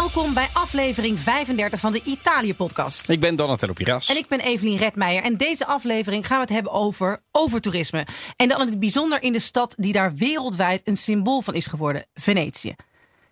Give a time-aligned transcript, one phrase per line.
[0.00, 3.10] Welkom bij aflevering 35 van de Italië-podcast.
[3.10, 4.08] Ik ben Donatello Piras.
[4.08, 5.22] En ik ben Evelien Redmeijer.
[5.22, 8.06] En deze aflevering gaan we het hebben over overtoerisme.
[8.36, 11.66] En dan in het bijzonder in de stad die daar wereldwijd een symbool van is
[11.66, 12.74] geworden, Venetië.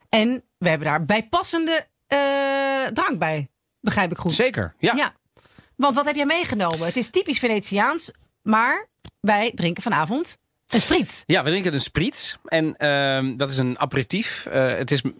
[0.08, 2.18] En we hebben daar bijpassende eh,
[2.92, 3.48] drank bij,
[3.80, 4.32] begrijp ik goed.
[4.32, 4.94] Zeker, ja.
[4.94, 5.14] Ja,
[5.76, 6.86] want wat heb jij meegenomen?
[6.86, 8.10] Het is typisch Venetiaans,
[8.42, 8.88] maar
[9.20, 10.38] wij drinken vanavond
[10.68, 11.22] een spritz.
[11.26, 12.34] Ja, we drinken een spritz.
[12.44, 14.46] En ehm, dat is een aperitief.
[14.46, 15.10] Eh, het is eh,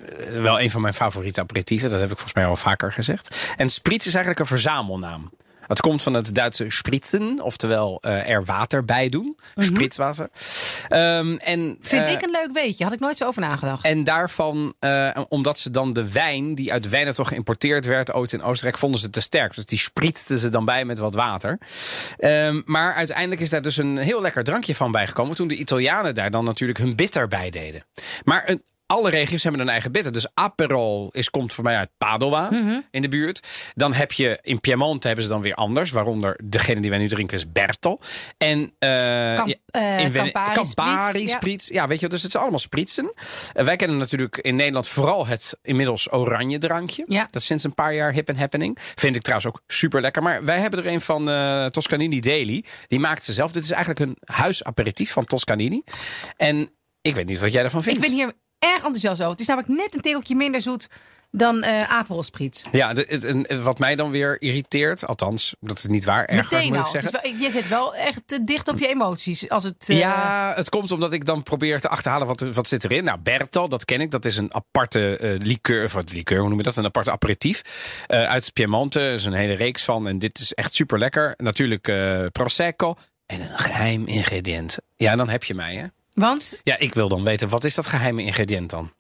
[0.40, 1.90] wel een van mijn favoriete aperitieven.
[1.90, 3.52] Dat heb ik volgens mij al vaker gezegd.
[3.56, 5.30] En spritz is eigenlijk een verzamelnaam.
[5.68, 9.36] Het komt van het Duitse spritzen, oftewel eh, er water bij doen.
[10.88, 12.84] Ehm, en, Vind eh, ik een leuk weetje.
[12.84, 13.84] Had ik nooit zo over nagedacht.
[13.84, 18.32] En daarvan, eh, omdat ze dan de wijn die uit Wijnen toch geïmporteerd werd, ooit
[18.32, 19.54] in Oostenrijk, vonden ze te sterk.
[19.54, 21.58] Dus die spritzten ze dan bij met wat water.
[22.18, 25.36] Ehm, maar uiteindelijk is daar dus een heel lekker drankje van bijgekomen.
[25.36, 27.84] Toen de Italianen daar dan natuurlijk hun bitter bij deden.
[28.24, 30.12] Maar een, alle regio's hebben een eigen bitter.
[30.12, 32.48] Dus Aperol is, komt voor mij uit Padova
[32.90, 33.46] in de buurt.
[33.74, 35.90] Dan heb je in Piemonte hebben ze dan weer anders.
[35.90, 38.00] Waaronder degene die wij nu drinken is Bertel.
[38.38, 41.36] En Kamp- ja, eh, in Campari Campari Spritz, ja.
[41.36, 41.68] Spritz.
[41.68, 43.12] Ja, weet je, dus het is allemaal spritsen.
[43.52, 47.04] Eh, wij kennen natuurlijk in Nederland vooral het inmiddels oranje drankje.
[47.06, 47.20] Ja.
[47.20, 48.78] Dat is sinds een paar jaar hip en happening.
[48.94, 50.22] Vind ik trouwens ook super lekker.
[50.22, 51.24] Maar wij hebben er een van
[51.70, 52.64] Toscanini Daily.
[52.86, 53.52] Die maakt ze zelf.
[53.52, 55.82] Dit is eigenlijk een huisaperitief van Toscanini.
[56.36, 58.04] En ik weet niet wat jij ervan vindt.
[58.04, 59.32] Ik ben hier erg enthousiast over.
[59.32, 60.88] Het is namelijk net een tegeltje minder zoet
[61.30, 62.64] dan eh Spritz.
[62.72, 66.78] Ja, de- wat mij dan weer irriteert, althans, dat is niet waar, erger Meteen moet
[66.80, 67.12] ik zeggen.
[67.22, 69.48] wel, je zit wel echt te dicht op je emoties.
[69.48, 72.84] Als het, eh, Ja, het komt omdat ik dan probeer te achterhalen wat, wat zit
[72.84, 73.04] erin.
[73.04, 74.10] Nou, Bertel, dat ken ik.
[74.10, 76.76] Dat is een aparte eh liqueur, of wat liqueur, hoe noem je dat?
[76.76, 77.62] Een aparte aperitief.
[78.06, 80.08] eh, uit Piemonte, er is een hele reeks van.
[80.08, 81.34] En dit is echt super lekker.
[81.36, 82.94] Natuurlijk eh, Prosecco.
[83.26, 84.78] En een geheim ingrediënt.
[84.96, 85.86] Ja, dan heb je mij, hè?
[86.18, 88.92] Want, Ja, ik wil dan weten, wat is dat geheime ingrediënt dan?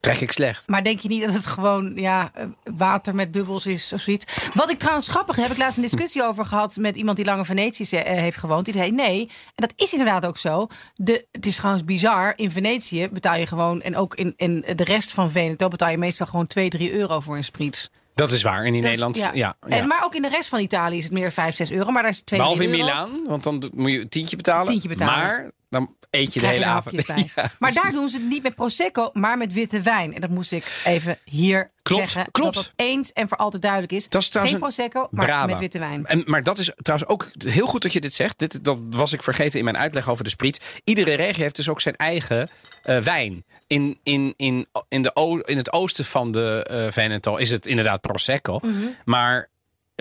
[0.00, 0.68] Trek ik slecht?
[0.68, 4.24] maar denk je niet dat het gewoon ja, eh, water met bubbels is of zoiets?
[4.54, 7.38] Wat ik trouwens grappig, heb ik laatst een discussie over gehad met iemand die lang
[7.38, 8.64] in Venetië eh, heeft gewoond.
[8.64, 10.66] Die zei nee, en dat is inderdaad ook zo.
[10.94, 12.32] De, het is trouwens bizar.
[12.36, 15.98] In Venetië betaal je gewoon, en ook in, in de rest van Veneto betaal je
[15.98, 17.88] meestal gewoon 2, 3 euro voor een spritz.
[18.14, 18.66] Dat is waar.
[18.66, 19.30] In is- Nederland, ja.
[19.34, 21.90] ja, En, maar ook in de rest van Italië is het meer 5, 6 euro.
[21.90, 22.94] Maar daar is het 2, Behalve in 3 euro.
[22.94, 24.66] Milaan, want dan moet je een tientje betalen.
[24.66, 25.18] Tientje betalen.
[25.18, 27.06] Maar dan eet je de hele avond.
[27.34, 30.14] Ja, maar daar doen ze het niet met Prosecco, maar met witte wijn.
[30.14, 32.30] En dat moest ik even hier Klopt, zeggen.
[32.32, 32.54] klopt.
[32.54, 34.08] Dat dat eens en voor altijd duidelijk is.
[34.08, 35.46] Dat is trouwens Geen een Prosecco, maar Brava.
[35.46, 36.06] met witte wijn.
[36.06, 38.38] En, maar dat is trouwens ook heel goed dat je dit zegt.
[38.38, 40.60] Dit, dat was ik vergeten in mijn uitleg over de spritz.
[40.84, 42.48] Iedere regio heeft dus ook zijn eigen
[42.82, 43.44] eh, wijn.
[43.66, 48.00] In, in, in, in, de, in het oosten van de eh Veneto is het inderdaad
[48.00, 48.58] Prosecco.
[48.62, 48.74] Mhm.
[49.04, 49.48] Maar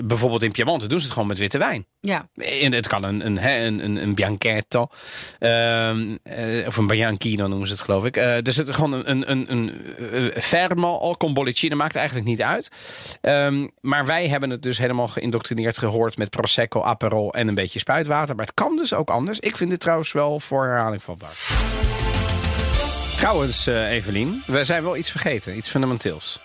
[0.04, 1.86] bijvoorbeeld in Piemonte doen ze het gewoon met witte wijn.
[2.00, 2.30] Ja.
[2.36, 4.88] En het kan een, een, een, een, een bianchetto.
[5.40, 8.18] ehm, eh, of een bianchino noemen ze het, geloof ik.
[8.18, 9.82] Eh, dus het is gewoon een, een, een,
[10.12, 11.76] een fermo o con bollicine.
[11.76, 12.72] Maakt eigenlijk niet uit.
[13.22, 17.80] Ehm, maar wij hebben het dus helemaal geïndoctrineerd gehoord met Prosecco, Aperol en een beetje
[17.80, 18.36] spuitwater.
[18.36, 19.40] Maar het kan dus ook anders.
[19.40, 21.34] Ik vind dit trouwens wel voor herhaling vatbaar.
[23.18, 25.58] Trouwens, eh Evelien, we zijn wel iets vergeten.
[25.58, 26.40] Iets fundamenteels.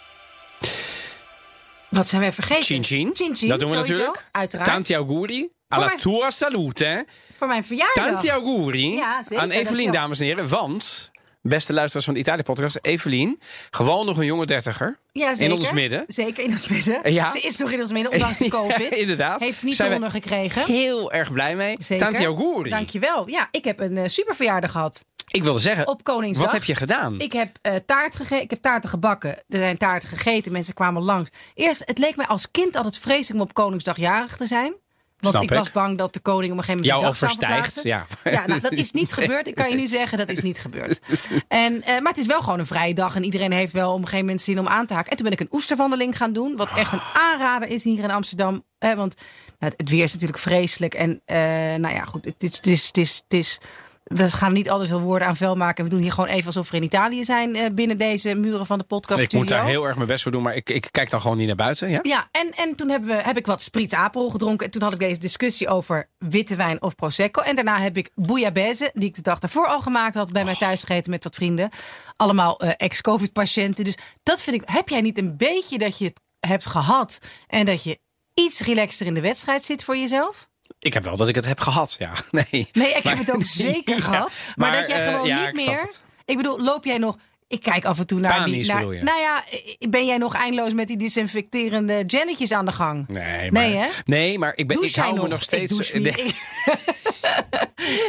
[1.89, 2.63] Wat zijn wij vergeten?
[2.65, 3.11] Chin chin.
[3.15, 3.99] Chin chin, Dat doen we sowieso.
[3.99, 4.25] natuurlijk.
[4.33, 4.71] Uiteraard.
[4.71, 5.49] Tanti auguri.
[5.69, 7.07] Alla mijn- tua salute.
[7.37, 8.05] Voor mijn verjaardag.
[8.07, 10.49] Tanti auguri Ja, zeker, aan Evelien, dames en heren.
[10.49, 11.11] Want,
[11.43, 12.79] beste luisteraars van de Italië-podcast...
[12.83, 13.39] Evelien,
[13.71, 14.99] gewoon nog een jonge dertiger.
[15.13, 15.53] Ja, zeker.
[15.55, 16.05] In ons midden.
[16.07, 17.13] Zeker in ons midden.
[17.13, 17.31] Ja.
[17.31, 18.91] Ze is nog in ons midden, ondanks de COVID.
[18.91, 19.41] Ja, inderdaad.
[19.41, 20.65] Heeft niet Zijn we ondergekregen.
[20.65, 21.77] Heel erg blij mee.
[21.81, 22.05] Zeker.
[22.07, 22.71] Tanti auguri.
[22.71, 23.29] Dankjewel.
[23.29, 25.05] Ja, ik heb een eh, super verjaardag gehad.
[25.37, 26.45] Ik wilde zeggen, Op Koningsdag.
[26.45, 27.21] wat heb je gedaan?
[27.21, 28.43] Ik heb eh, taart gegeten.
[28.43, 29.31] Ik heb taarten gebakken.
[29.31, 30.53] Er zijn taarten gegeten.
[30.53, 31.31] Mensen kwamen langs.
[31.55, 34.75] Eerst, het leek mij als kind altijd vreselijk om op Koningsdag jarig te zijn.
[35.21, 38.07] Want Snap ik, was bang dat de koning op een gegeven moment Jou overstijgt, ja.
[38.25, 39.47] Ja, nou, dat is niet gebeurd.
[39.47, 41.01] Ik kan je nu zeggen, dat is niet gebeurd.
[41.49, 43.17] En, eh, maar het is wel gewoon een vrije dag.
[43.17, 45.11] En iedereen heeft wel op een gegeven moment zin om aan te haken.
[45.11, 46.57] En toen ben ik een oesterwandeling gaan doen.
[46.57, 48.65] Wat echt een aanrader is hier in Amsterdam.
[48.79, 49.15] Eh, want
[49.59, 50.95] nou, het weer is natuurlijk vreselijk.
[50.95, 51.37] En eh,
[51.75, 52.25] nou ja, goed.
[52.25, 53.59] Het is, het is, het is, het is,
[54.07, 55.85] we gaan niet altijd veel woorden aan vuil maken.
[55.85, 58.79] We doen hier gewoon even alsof we in Italië zijn eh, binnen deze muren van
[58.79, 61.11] de podcast ik moet daar heel erg mijn best voor doen, maar ik, ik kijk
[61.11, 61.91] dan gewoon niet naar buiten.
[61.91, 61.99] Ja?
[62.03, 64.67] Ja, en, en toen hebben we, heb ik wat Spritz Aperol gedronken.
[64.67, 67.43] En toen had ik deze discussie over witte wijn of Prosecco.
[67.43, 70.33] En daarna heb ik Bouillabaisse, die ik de dag daarvoor al gemaakt had...
[70.33, 71.71] bij mij thuis gegeten met wat vrienden.
[72.17, 73.85] Allemaal eh, ex-covid-patiënten.
[73.85, 74.63] Dus dat vind ik...
[74.69, 77.19] Heb jij niet een beetje dat je het hebt gehad...
[77.47, 77.99] en dat je
[78.35, 80.49] iets relaxter in de wedstrijd zit voor jezelf?
[80.79, 82.13] Ik heb wel dat ik het heb gehad, ja.
[82.31, 84.31] Nee, Nee, ik Maar- heb het ook zeker Ja, gehad.
[84.57, 85.91] Maar, dat jij eh, gewoon ja, niet meer...
[86.25, 87.17] Ik bedoel, loop jij nog...
[87.49, 88.67] Ik kijk af en toe naar die...
[88.67, 89.45] Naar, nou ja,
[89.89, 93.09] ben jij nog eindeloos met die desinfecterende jelletjes aan de gang?
[93.09, 93.87] Nee, maar, Nee, hè?
[94.05, 95.31] Nee, maar ik, ben, Douche ik hou jij me nog?
[95.31, 95.91] nog steeds...
[95.93, 96.03] Ik.
[96.13, 96.35] Nee.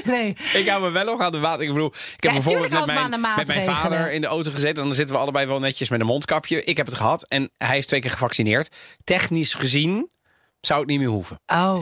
[0.03, 0.35] Nee.
[0.53, 1.61] Ik hou me wel nog aan de water.
[1.61, 4.81] Ik bedoel, ik heb Ja, bijvoorbeeld met mijn, met mijn vader in de auto gezeten.
[4.81, 6.63] En dan zitten we allebei wel netjes met een mondkapje.
[6.63, 8.69] Ik heb het gehad en hij is twee keer gevaccineerd.
[9.03, 10.09] Technisch gezien
[10.61, 11.39] zou het niet meer hoeven.
[11.47, 11.77] Oh,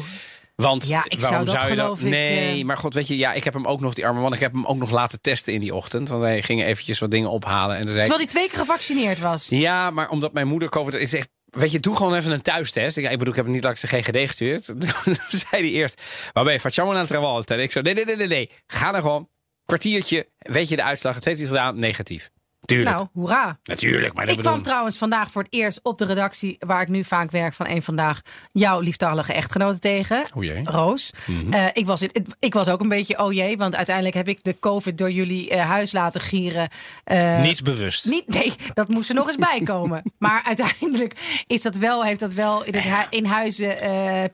[0.55, 3.17] Want Ja, ik zou waarom dat zou je ik, Nee, eh, maar god, weet je,
[3.17, 5.21] ja, ik heb hem ook nog, die arme man, ik heb hem ook nog laten
[5.21, 6.09] testen in die ochtend.
[6.09, 7.75] Want hij ging eventjes wat dingen ophalen.
[7.75, 9.47] En toen zei terwijl hij twee keer gevaccineerd was.
[9.49, 11.29] ja, maar omdat mijn moeder COVID is echt.
[11.45, 12.97] Weet je, doe gewoon even een thuistest.
[12.97, 14.65] Ik, ik bedoel, ik heb hem niet langs de GGD gestuurd.
[15.03, 16.01] Toen zei hij eerst,
[16.33, 16.81] waar ben je?
[16.81, 17.55] Un'altra volta.
[17.55, 18.49] En ik zo, nee, nee, nee, nee, nee.
[18.67, 19.29] Ga er gewoon.
[19.65, 21.15] Kwartiertje, weet je de uitslag.
[21.15, 22.29] Het heeft iets gedaan, negatief.
[22.65, 22.95] Tuurlijk.
[22.95, 23.57] Nou, hoera.
[23.63, 27.03] Natuurlijk, maar Ik kwam trouwens vandaag voor het eerst op de redactie waar ik nu
[27.03, 28.21] vaak werk van één vandaag
[28.51, 30.23] jouw lieftallige echtgenote tegen.
[30.35, 30.61] O jee.
[30.63, 31.11] Roos.
[31.51, 34.43] Eh, ik, was in, ik was ook een beetje oh jee, want uiteindelijk heb ik
[34.43, 36.69] de COVID door jullie eh, huis laten gieren.
[37.03, 38.05] Eh, Niets bewust.
[38.05, 40.03] Niet, nee, dat moest er nog eens bij komen.
[40.17, 43.75] Maar uiteindelijk is dat wel, heeft dat wel in, het hu- in huizen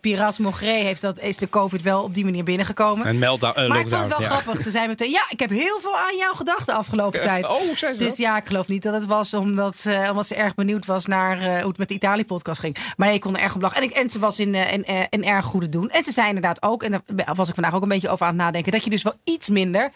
[0.01, 3.07] Piras Mogré heeft dat, is de COVID wel op die manier binnengekomen.
[3.07, 4.27] Een meltdown, een Maar ik vond het wel ja.
[4.27, 4.61] grappig.
[4.61, 7.47] Ze zei meteen, ja, ik heb heel veel aan jou gedacht de afgelopen tijd.
[7.49, 8.17] Oh, zei ze Dus?
[8.21, 11.41] Ja, ik geloof niet dat het was omdat, eh, omdat ze erg benieuwd was naar
[11.41, 12.77] eh, hoe het met de Italië-podcast ging.
[12.97, 13.77] Maar nee, ik kon er erg om lachen.
[13.77, 15.89] En, ik, en ze was in, in, eh, in erg goede doen.
[15.89, 18.33] En ze zei inderdaad ook, en daar was ik vandaag ook een beetje over aan
[18.33, 19.91] het nadenken, dat je dus wel iets minder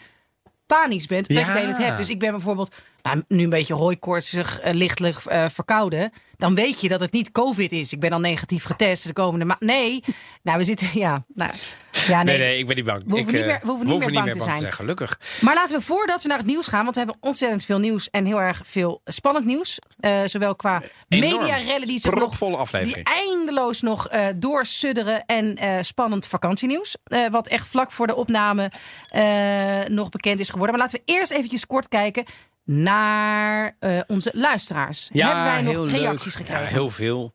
[0.66, 1.98] panisch bent dat je het hele hebt.
[1.98, 6.12] Dus ik ben bijvoorbeeld nou, nu een beetje hooikoortsig, eh, lichtelijk eh, verkouden.
[6.38, 7.94] Dan weet je dat het niet COVID is.
[7.94, 9.60] Ik ben al negatief getest de komende maand.
[9.60, 10.04] Nee,
[10.44, 11.52] nou we zitten, ja, nou,
[12.08, 12.48] ja Nee, nee.
[12.48, 13.04] nee, ik ben niet bang.
[13.06, 14.74] We hoeven ik, niet eh, meer- we hoeven niet meer bang te zijn.
[14.74, 15.20] Gelukkig.
[15.42, 18.10] Maar laten we voordat we naar het nieuws gaan, want we hebben ontzettend veel nieuws
[18.10, 19.80] en heel erg veel spannend nieuws.
[20.00, 23.06] Eh, zowel qua mediarellen die zich nog aflevering.
[23.06, 26.96] die eindeloos nog eh doorsudderen en eh, spannend vakantienieuws.
[27.04, 28.72] Eh, wat echt vlak voor de opname
[29.10, 30.76] eh, nog bekend is geworden.
[30.78, 32.26] Maar laten we eerst eventjes kort kijken
[32.66, 35.10] naar eh, onze luisteraars.
[35.14, 36.46] Hebben wij nog reacties leuk.
[36.48, 36.64] gekregen?
[36.64, 37.34] Ja, heel veel.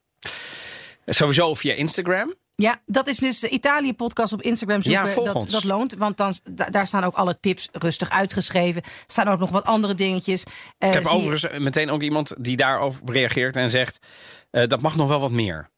[1.06, 2.34] Sowieso via Instagram.
[2.54, 5.08] Ja, dat is dus de Italië-podcast op Instagram zoeken.
[5.08, 5.52] Ja, dat, ons.
[5.52, 8.82] dat loont, want dan, da- daar staan ook alle tips rustig uitgeschreven.
[8.82, 10.44] Er staan ook nog wat andere dingetjes.
[10.78, 13.98] Eh, Ik heb overigens meteen ook iemand die daarover reageert en zegt...
[14.50, 15.70] eh, dat mag nog wel wat meer.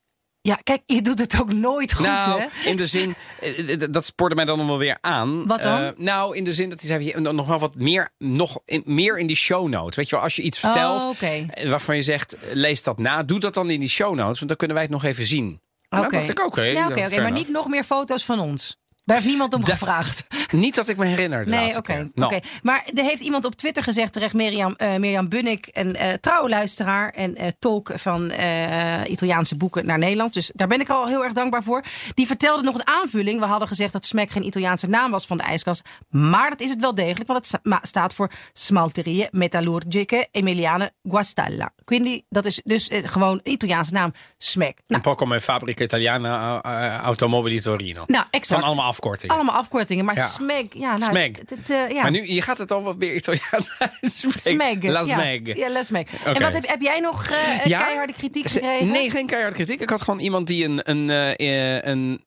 [0.45, 2.69] Ja, kijk, je doet het ook nooit goed, nou, hè?
[2.69, 5.47] in de zin, eh, eh, dat spoorde mij dan wel weer aan.
[5.47, 5.81] Wat dan?
[5.81, 9.19] Eh, nou, in de zin dat hij zei, nog wel wat meer, nog in, meer
[9.19, 9.97] in die show notes.
[9.97, 13.23] Weet je wel, als je iets vertelt Oh, eh, waarvan je zegt, lees dat na.
[13.23, 15.61] Doe dat dan in die show notes, want dan kunnen wij het nog even zien.
[15.89, 16.17] Nou, Oké.
[16.17, 16.63] dacht ik, oké.
[16.63, 18.77] Ja, oké, maar niet nog meer foto's van ons.
[19.05, 20.25] Daar heeft niemand om Da- gevraagd.
[20.53, 21.93] Niet dat ik me herinner de Nee, laatste oké.
[21.93, 22.11] oké.
[22.15, 26.13] Nou, Maar er heeft iemand op Twitter gezegd, terecht Mirjam, eh Mirjam Bunnik, een eh
[26.13, 30.33] trouwe luisteraar en eh, tolk van eh, Italiaanse boeken naar Nederland.
[30.35, 31.85] Dus daar ben ik al heel erg dankbaar voor.
[32.15, 33.41] Die vertelde nog een aanvulling.
[33.41, 35.83] We hadden gezegd dat SMAC geen Italiaanse naam was van de ijskast.
[36.09, 41.71] Maar dat is het wel degelijk, want het staat voor Smalterie Metallurgiche Emiliane Guastalla.
[41.85, 44.13] Quindi dat is dus gewoon Italiaanse naam.
[44.55, 48.05] Een Nou, poco met Fabrica Italiana uh, Automobili Torino.
[48.07, 48.61] nou exact.
[48.61, 49.35] Van allemaal afkortingen.
[49.37, 50.27] Allemaal afkortingen, maar Ja.
[50.27, 51.31] SMAC, ja, nou, Smeg.
[51.69, 52.03] eh, ja.
[52.03, 53.75] Maar nu, je gaat het al wat meer Italiaans.
[54.35, 54.83] Smeg.
[54.83, 55.05] La ja.
[55.05, 55.57] Smeg.
[55.57, 56.07] Ja, La Smeg.
[56.25, 57.29] En wat heb, heb jij nog
[57.65, 57.83] Ja?
[57.83, 58.91] keiharde kritiek gekregen?
[58.93, 59.81] Nee, geen keiharde kritiek.
[59.81, 62.25] Ik had gewoon iemand die een, een, eh, een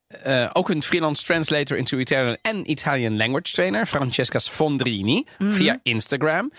[0.54, 5.52] ook een freelance translator into Italian en Italian language trainer, Francesca Sfondrini, Mhm.
[5.52, 6.52] via Instagram.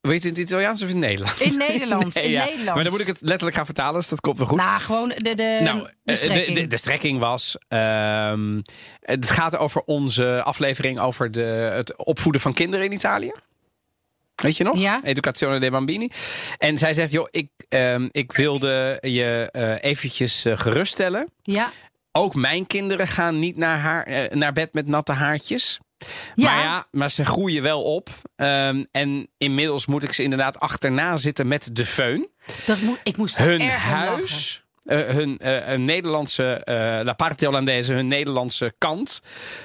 [0.00, 1.40] Weet je het in het Italiaans of in het Nederlands?
[1.40, 2.64] In Nederlands, in Nederlands.
[2.74, 4.56] Maar dan moet ik het letterlijk gaan vertalen, dus dat komt wel goed.
[4.58, 6.54] Nou, gewoon de, de, Nou, de eh, strekking.
[6.56, 7.56] de, de, de strekking was.
[7.68, 8.60] ehm,
[9.00, 11.40] het gaat over onze aflevering over de,
[11.74, 13.32] het opvoeden van kinderen in Italië.
[14.34, 14.78] Weet je nog?
[14.78, 15.00] Ja.
[15.04, 16.10] Educazione dei bambini.
[16.58, 21.28] En zij zegt: joh, ik, ehm, ik wilde je eh, eventjes eh, geruststellen.
[21.42, 21.70] ja.
[22.12, 25.78] Ook mijn kinderen gaan niet naar, haar, naar bed met natte haartjes.
[26.34, 26.44] Ja.
[26.44, 28.08] Maar ja, maar ze groeien wel op.
[28.36, 32.28] Ehm, en inmiddels moet ik ze inderdaad achterna zitten met de föhn.
[32.66, 35.36] Dat moet, ik moest Hun erg huis, eh, hun
[35.72, 39.20] een Nederlandse, eh La Parte Hollandaise, hun Nederlandse kant,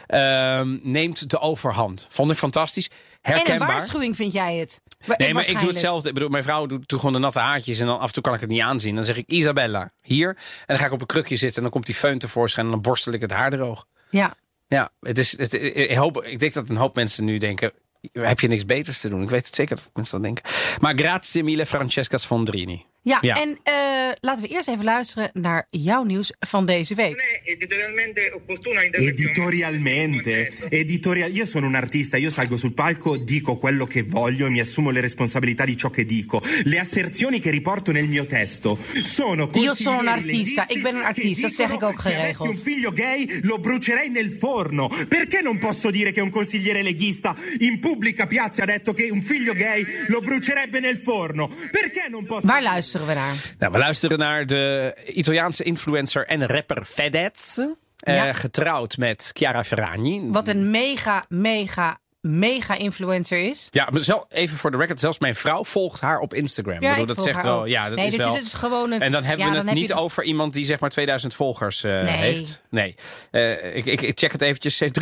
[0.07, 2.07] ehm, neemt de overhand.
[2.09, 2.89] Vond ik fantastisch.
[3.21, 3.67] En een Herkenbaar.
[3.67, 4.81] waarschuwing vind jij het?
[5.17, 6.07] Nee, maar ik doe hetzelfde.
[6.07, 8.23] Ik bedoel, mijn vrouw doet, doet gewoon de natte haartjes en dan af en toe
[8.23, 8.95] kan ik het niet aanzien.
[8.95, 10.29] Dan zeg ik Isabella, hier.
[10.29, 12.71] En dan ga ik op een krukje zitten en dan komt die föhn tevoorschijn en
[12.71, 13.85] dan borstel ik het haar droog.
[14.09, 14.33] Ja.
[14.67, 17.71] Ja, het is, het, ik, hoop, ik denk dat een hoop mensen nu denken,
[18.11, 19.23] heb je niks beters te doen?
[19.23, 20.43] Ik weet het zeker dat mensen dat denken.
[20.79, 22.85] Maar grazie mille Francesca Sfondrini.
[23.05, 23.35] Ja, Ja.
[23.35, 27.41] en eh, laten we eerst even luisteren naar jouw nieuws van deze week.
[27.43, 29.31] editorialmente opportuna interpretazione.
[29.33, 31.31] Editorialmente, editorial...
[31.35, 34.89] io sono un artista, io salgo sul palco, dico quello che voglio e mi assumo
[34.91, 36.41] le responsabilità di ciò che dico.
[36.63, 41.01] Le asserzioni che riporto nel mio testo sono Io sono un artista, ik ben een
[41.01, 42.49] che artiest, dat zeg ik ook Se geregeld.
[42.49, 44.87] un figlio gay lo brucerei nel forno.
[45.07, 49.21] Perché non posso dire che un consigliere leghista in pubblica piazza ha detto che un
[49.21, 51.47] figlio gay lo brucerebbe nel forno?
[51.71, 52.45] Perché non posso...
[52.47, 53.55] Waar luisteren we naar?
[53.59, 57.57] Nou, we luisteren naar de Italiaanse influencer en rapper Fedez.
[57.99, 60.29] Eh, getrouwd met Chiara Ferragni.
[60.31, 63.67] Wat een mega, mega, mega influencer is.
[63.71, 64.99] Ja, maar zel- even voor de record.
[64.99, 66.79] Zelfs mijn vrouw volgt haar op Instagram.
[66.79, 67.59] Bedoel, ik dat zegt wel.
[67.59, 67.67] ook.
[67.67, 68.33] Ja, dat nee, is dus wel.
[68.33, 69.01] het is gewoon een.
[69.01, 71.91] En dan hebben ja, we het niet over iemand die zeg maar 2000 volgers eh,
[71.91, 72.07] Nee.
[72.07, 72.63] heeft.
[72.69, 72.95] Nee.
[73.31, 74.77] Eh, ik, ik, ik check het eventjes.
[74.77, 74.95] Ze heeft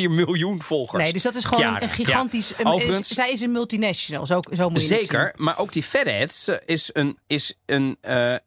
[0.00, 1.02] 23,4 miljoen volgers.
[1.02, 2.52] Nee, dus dat is gewoon een gigantisch.
[2.58, 3.02] ja.
[3.02, 4.26] zij is een multinational.
[4.26, 5.44] Zo, zo moet je Zeker, zien.
[5.44, 7.96] maar ook die Fedheads eh, is, een, is een,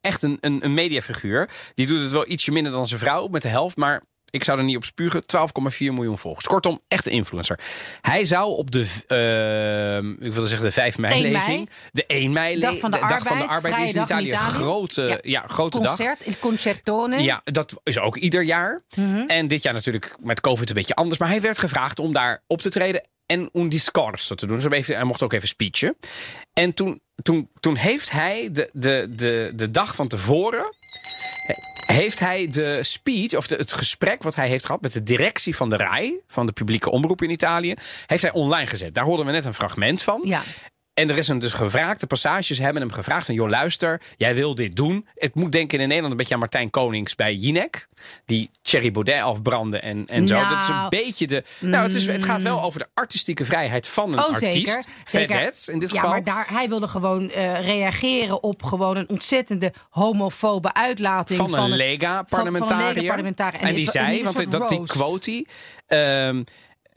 [0.01, 1.49] echt een, een, een mediafiguur.
[1.73, 3.75] Die doet het wel ietsje minder dan zijn vrouw, met de helft.
[3.75, 5.23] Maar ik zou er niet op spugen.
[5.23, 6.45] 12,4 miljoen volgers.
[6.45, 7.59] Kortom, echt een influencer.
[8.01, 11.33] Hij zou op de, eh, ik wilde zeggen de 5 mei 1 mei.
[11.33, 11.69] lezing.
[11.91, 14.27] De 1 mei Dag van de Dag van de Arbeid, Arbeid is in dag Italië.
[14.27, 14.53] Italië.
[14.53, 15.17] Grote, ja.
[15.21, 15.43] Ja.
[15.47, 15.87] grote dag.
[15.95, 17.23] Concert, il concertone.
[17.23, 18.83] Ja, dat is ook ieder jaar.
[18.95, 19.17] Mhm.
[19.17, 21.19] En dit jaar natuurlijk met COVID een beetje anders.
[21.19, 24.59] Maar hij werd gevraagd om daar op te treden en een discorso te doen.
[24.59, 25.97] Dus even, hij mocht ook even speechen.
[26.53, 30.73] En toen, toen, toen heeft hij de, de, de, de dag van tevoren...
[31.93, 35.55] heeft hij de speech, of de, het gesprek wat hij heeft gehad met de directie
[35.55, 37.73] van de RAI, van de publieke omroep in Italië,
[38.05, 38.93] heeft hij online gezet.
[38.93, 40.21] Daar hoorden we net een fragment van.
[40.23, 40.41] Ja.
[40.93, 43.35] En er is een dus gevraagd, de passages hebben hem gevraagd van...
[43.35, 45.07] joh, luister, jij wil dit doen.
[45.15, 47.87] Het moet denken in Nederland een beetje aan Martijn Konings bij Jinek.
[48.25, 50.35] Die Thierry Baudet afbrandde en, en zo.
[50.35, 51.43] Nou, Dat is een beetje de...
[51.59, 54.43] Nou, het, is, het gaat wel over de artistieke vrijheid van een Oh, artiest.
[54.51, 54.83] zeker.
[55.05, 55.73] zeker.
[55.73, 56.09] In dit ja, geval.
[56.09, 61.59] maar daar, hij wilde gewoon eh, reageren op gewoon een ontzettende homofobe uitlating van een
[61.59, 62.93] van Lega-parlementariër.
[62.93, 63.61] Lega-parlementariër.
[63.61, 65.45] En, En die zei, want dat die quote...
[65.87, 66.43] ehm,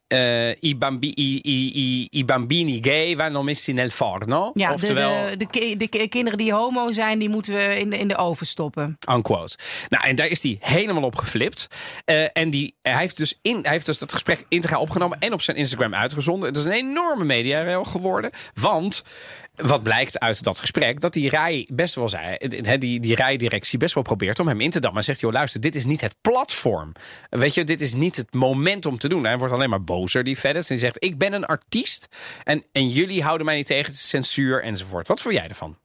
[0.09, 4.51] eh, i, bambi, i, i, i, I bambini gay vanno messi nel forno.
[4.55, 7.79] Ja, de, Oftewel, de, de, ki- de ki- kinderen die homo zijn, die moeten we
[7.79, 8.99] in de, in de oven stoppen.
[9.11, 9.57] Unquote.
[9.89, 11.67] Nou, en daar is hij helemaal op geflipt.
[12.05, 15.33] Eh, en die, hij, heeft dus in, hij heeft dus dat gesprek integraal opgenomen en
[15.33, 16.49] op zijn Instagram uitgezonden.
[16.49, 18.31] Het is een enorme media geworden.
[18.55, 19.03] Want
[19.57, 22.37] wat blijkt uit dat gesprek, dat die rij best wel zei,
[22.79, 24.99] die, die rijdirectie best wel probeert om hem in te dammen.
[24.99, 26.93] En zegt, joh, luister, dit is niet het platform.
[27.31, 29.25] Weet je, dit is niet het moment om te doen.
[29.25, 30.69] Hij wordt alleen maar bozer, die Feddes.
[30.69, 32.07] En die zegt, ik ben een artiest
[32.45, 35.09] en, en jullie houden mij niet tegen, censuur enzovoort.
[35.09, 35.77] Wat vond jij ervan?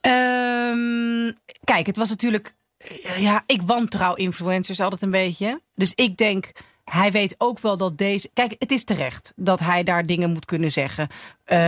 [0.00, 1.32] Ehm,
[1.64, 2.54] kijk, het was natuurlijk.
[2.78, 5.60] eh, Ja, ik wantrouw influencers altijd een beetje.
[5.74, 6.50] Dus ik denk,
[6.92, 8.30] hij weet ook wel dat deze.
[8.34, 11.08] Kijk, het is terecht dat hij daar dingen moet kunnen zeggen.
[11.44, 11.58] Eh,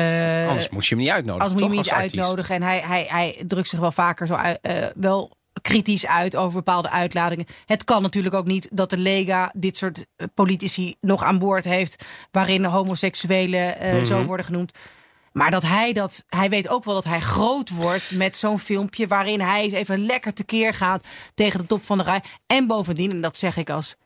[0.46, 1.42] Anders moet je hem niet uitnodigen.
[1.42, 2.54] als moet je hem niet uitnodigen.
[2.54, 5.30] En hij, hij, hij drukt zich wel vaker zo uit, eh, wel
[5.62, 7.46] kritisch uit over bepaalde uitlatingen.
[7.66, 11.64] Het kan natuurlijk ook niet dat de Lega dit soort eh, politici nog aan boord
[11.64, 12.04] heeft.
[12.30, 14.04] waarin homoseksuelen eh, Mhm.
[14.04, 14.72] zo worden genoemd.
[15.32, 19.06] Maar dat hij dat, hij weet ook wel dat hij groot wordt met zo'n filmpje
[19.06, 21.04] waarin hij even lekker tekeer gaat
[21.34, 22.20] tegen de top van de rij.
[22.46, 23.96] En bovendien, en dat zeg ik als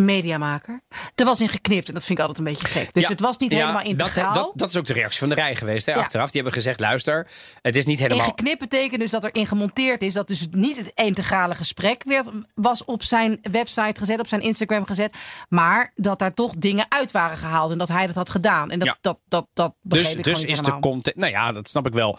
[0.00, 0.80] mediamaker,
[1.14, 1.88] er was in geknipt.
[1.88, 2.94] En dat vind ik altijd een beetje gek.
[2.94, 4.32] Dus Ja, het was niet ja, helemaal integraal.
[4.32, 5.86] Dat, dat, dat is ook de reactie van de rij geweest.
[5.86, 5.98] Hè, Ja.
[5.98, 7.28] Achteraf, die hebben gezegd, luister,
[7.62, 8.26] het is niet In helemaal...
[8.26, 10.12] geknipt betekent dus dat er in gemonteerd is.
[10.12, 14.86] Dat dus niet het integrale gesprek werd, was op zijn website gezet, op zijn Instagram
[14.86, 15.16] gezet.
[15.48, 17.70] Maar dat daar toch dingen uit waren gehaald.
[17.70, 18.70] En dat hij dat had gedaan.
[18.70, 21.16] En dat, dat, dat, dat begreep Dus, ik dus gewoon niet is de content...
[21.16, 22.18] Nou ja, dat snap ik wel.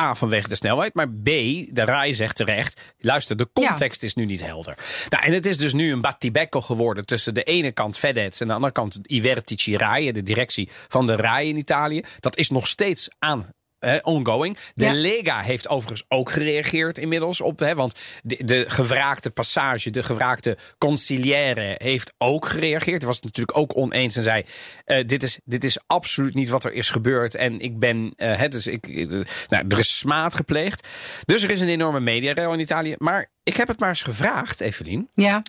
[0.00, 0.94] A, vanwege de snelheid.
[0.94, 2.80] Maar B, de rij zegt terecht...
[2.98, 4.78] luister, de context is nu niet helder.
[5.08, 7.06] Nou, en het is dus nu een battibecco geworden...
[7.06, 10.12] tussen de ene kant Fedez en de andere kant Ivertici Rai...
[10.12, 12.02] de directie van de RAI in Italië.
[12.20, 13.48] Dat is nog steeds aan...
[13.78, 14.56] eh, ongoing.
[14.74, 14.92] De Ja.
[14.92, 17.58] Lega heeft overigens ook gereageerd inmiddels op.
[17.58, 23.02] Hè, want de, de gevraagde passage, de gevraagde conciliaire heeft ook gereageerd.
[23.02, 24.44] Was het natuurlijk ook oneens en zei:
[24.84, 27.34] eh, dit, is, dit is absoluut niet wat er is gebeurd.
[27.34, 28.12] En ik ben.
[28.16, 29.06] eh, hè, dus ik, eh,
[29.48, 30.86] nou, er is smaad gepleegd.
[31.24, 32.94] Dus er is een enorme mediarel in Italië.
[32.98, 35.08] Maar ik heb het maar eens gevraagd, Evelien.
[35.14, 35.42] Ja,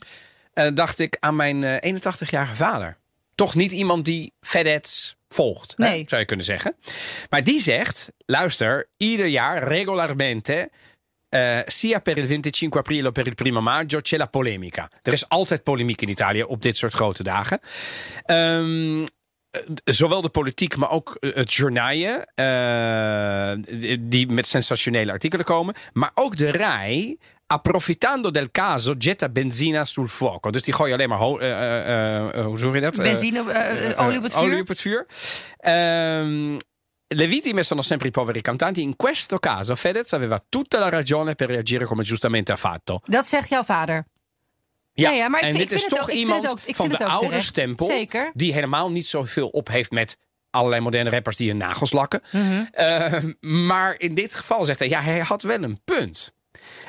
[0.54, 2.98] eh, dacht ik aan mijn eh, 81-jarige vader.
[3.36, 6.76] Toch niet iemand die Fedez volgt, hè, zou je kunnen zeggen.
[7.30, 10.70] Maar die zegt, luister, ieder jaar regolarmente...
[11.30, 14.90] eh, sia per il 25 aprile per il primo maggio c'è la polemica.
[15.02, 17.60] Er is altijd polemiek in Italië op dit soort grote dagen.
[18.26, 22.26] Ehm, eh, zowel de politiek, maar ook eh, het journaaien,
[24.00, 25.76] die met sensationele artikelen komen.
[25.94, 27.18] Maar ook de RAI,
[27.52, 30.50] approfittando del caso, getta benzina sul fuoco.
[30.50, 32.96] Dus die gooien alleen maar, ho- eh, hoe zeg je dat?
[32.96, 33.40] Benzine,
[33.98, 34.42] olie op het vuur.
[34.42, 35.06] olie op het vuur.
[35.58, 36.58] Ehm,
[37.08, 38.82] le vittime sono sempre i poveri cantanti.
[38.82, 43.00] In questo caso Fedez aveva tutta la ragione per reagire come giustamente ha fatto.
[43.06, 44.06] dat zegt jouw vader.
[44.94, 47.06] Ja, ja, maar ik en vind- dit ik is toch ook- iemand ook- van de
[47.06, 47.46] oude terecht.
[47.46, 47.86] stempel.
[47.86, 48.32] Zeker.
[48.34, 50.18] Die helemaal niet zoveel op heeft met
[50.50, 52.22] allerlei moderne rappers die hun nagels lakken.
[52.32, 52.64] Mhm.
[52.72, 56.34] Eh, maar in dit geval zegt hij, ja, hij had wel een punt.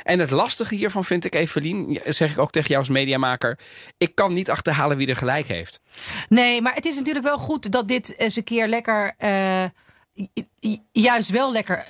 [0.03, 3.59] En het lastige hiervan vind ik, Evelien, zeg ik ook tegen jou als mediamaker.
[3.99, 5.81] Ik kan niet achterhalen wie er gelijk heeft.
[6.29, 9.15] Nee, maar het is natuurlijk wel goed dat dit eens een keer lekker.
[9.17, 9.65] eh,
[10.13, 10.29] ju-
[10.61, 11.87] ju- juist wel lekker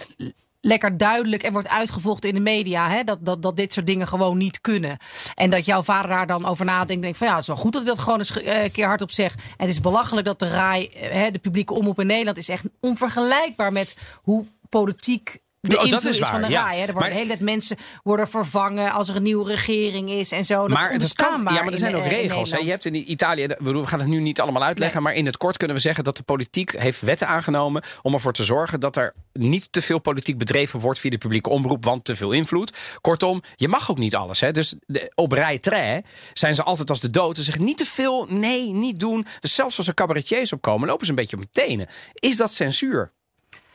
[0.63, 2.91] lekker duidelijk en wordt uitgevochten in de media.
[2.91, 4.97] Hè, dat, dat, dat dit soort dingen gewoon niet kunnen.
[5.35, 6.91] En dat jouw vader daar dan over nadenkt.
[6.93, 8.71] En denkt van ja, het is wel goed dat hij dat gewoon eens eh, een
[8.71, 9.35] keer hardop zegt.
[9.35, 12.49] En het is belachelijk dat de RAI, eh, hè, de publieke omroep in Nederland, is
[12.49, 15.39] echt onvergelijkbaar met hoe politiek.
[15.61, 16.63] De Oh, dat is van waar, de ja.
[16.63, 16.81] RAI.
[16.81, 20.33] Er worden Maar- de hele tijd mensen worden vervangen als er een nieuwe regering is
[20.33, 20.61] en zo.
[20.61, 22.51] Dat maar is kan, ja, maar er zijn in, ook eh, regels.
[22.51, 22.59] Hè.
[22.59, 25.57] Je hebt in Italië, we gaan het nu niet allemaal uitleggen, maar in het kort
[25.57, 29.15] kunnen we zeggen dat de politiek heeft wetten aangenomen om ervoor te zorgen dat er
[29.33, 32.77] niet te veel politiek bedreven wordt via de publieke omroep, want te veel invloed.
[33.01, 34.41] Kortom, je mag ook niet alles.
[34.41, 34.51] Hè.
[34.53, 36.03] Dus de, op rij tre
[36.33, 37.37] zijn ze altijd als de dood.
[37.37, 39.27] Ze zeggen niet te veel, nee, niet doen.
[39.41, 41.87] Dus zelfs als er cabaretiers opkomen, lopen ze een beetje op hun tenen.
[42.15, 43.13] Is dat censuur?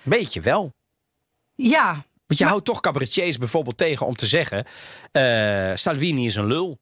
[0.03, 0.73] Beetje wel.
[1.55, 4.65] Ja, Want je houdt toch cabaretiers bijvoorbeeld tegen om te zeggen:
[5.11, 6.77] eh, Salvini is een lul.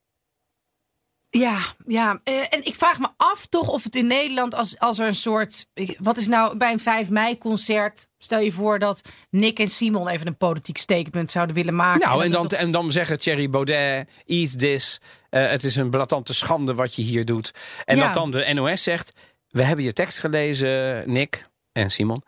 [1.30, 2.20] Ja, ja.
[2.24, 5.16] Eh, en ik vraag me af toch of het in Nederland als, als er een
[5.16, 5.66] soort...
[6.00, 8.08] Wat is nou bij een 5 mei concert...
[8.18, 12.08] Stel je voor dat Nick en Simon even een politiek statement zouden willen maken.
[12.08, 15.00] Nou, en dan, toch- en dan zeggen Thierry Baudet, eat this.
[15.30, 17.54] eh, het is een blatante schande wat je hier doet.
[17.86, 18.04] En Ja.
[18.06, 19.12] dat dan de NOS zegt,
[19.48, 22.24] we hebben je tekst gelezen, Nick en Simon.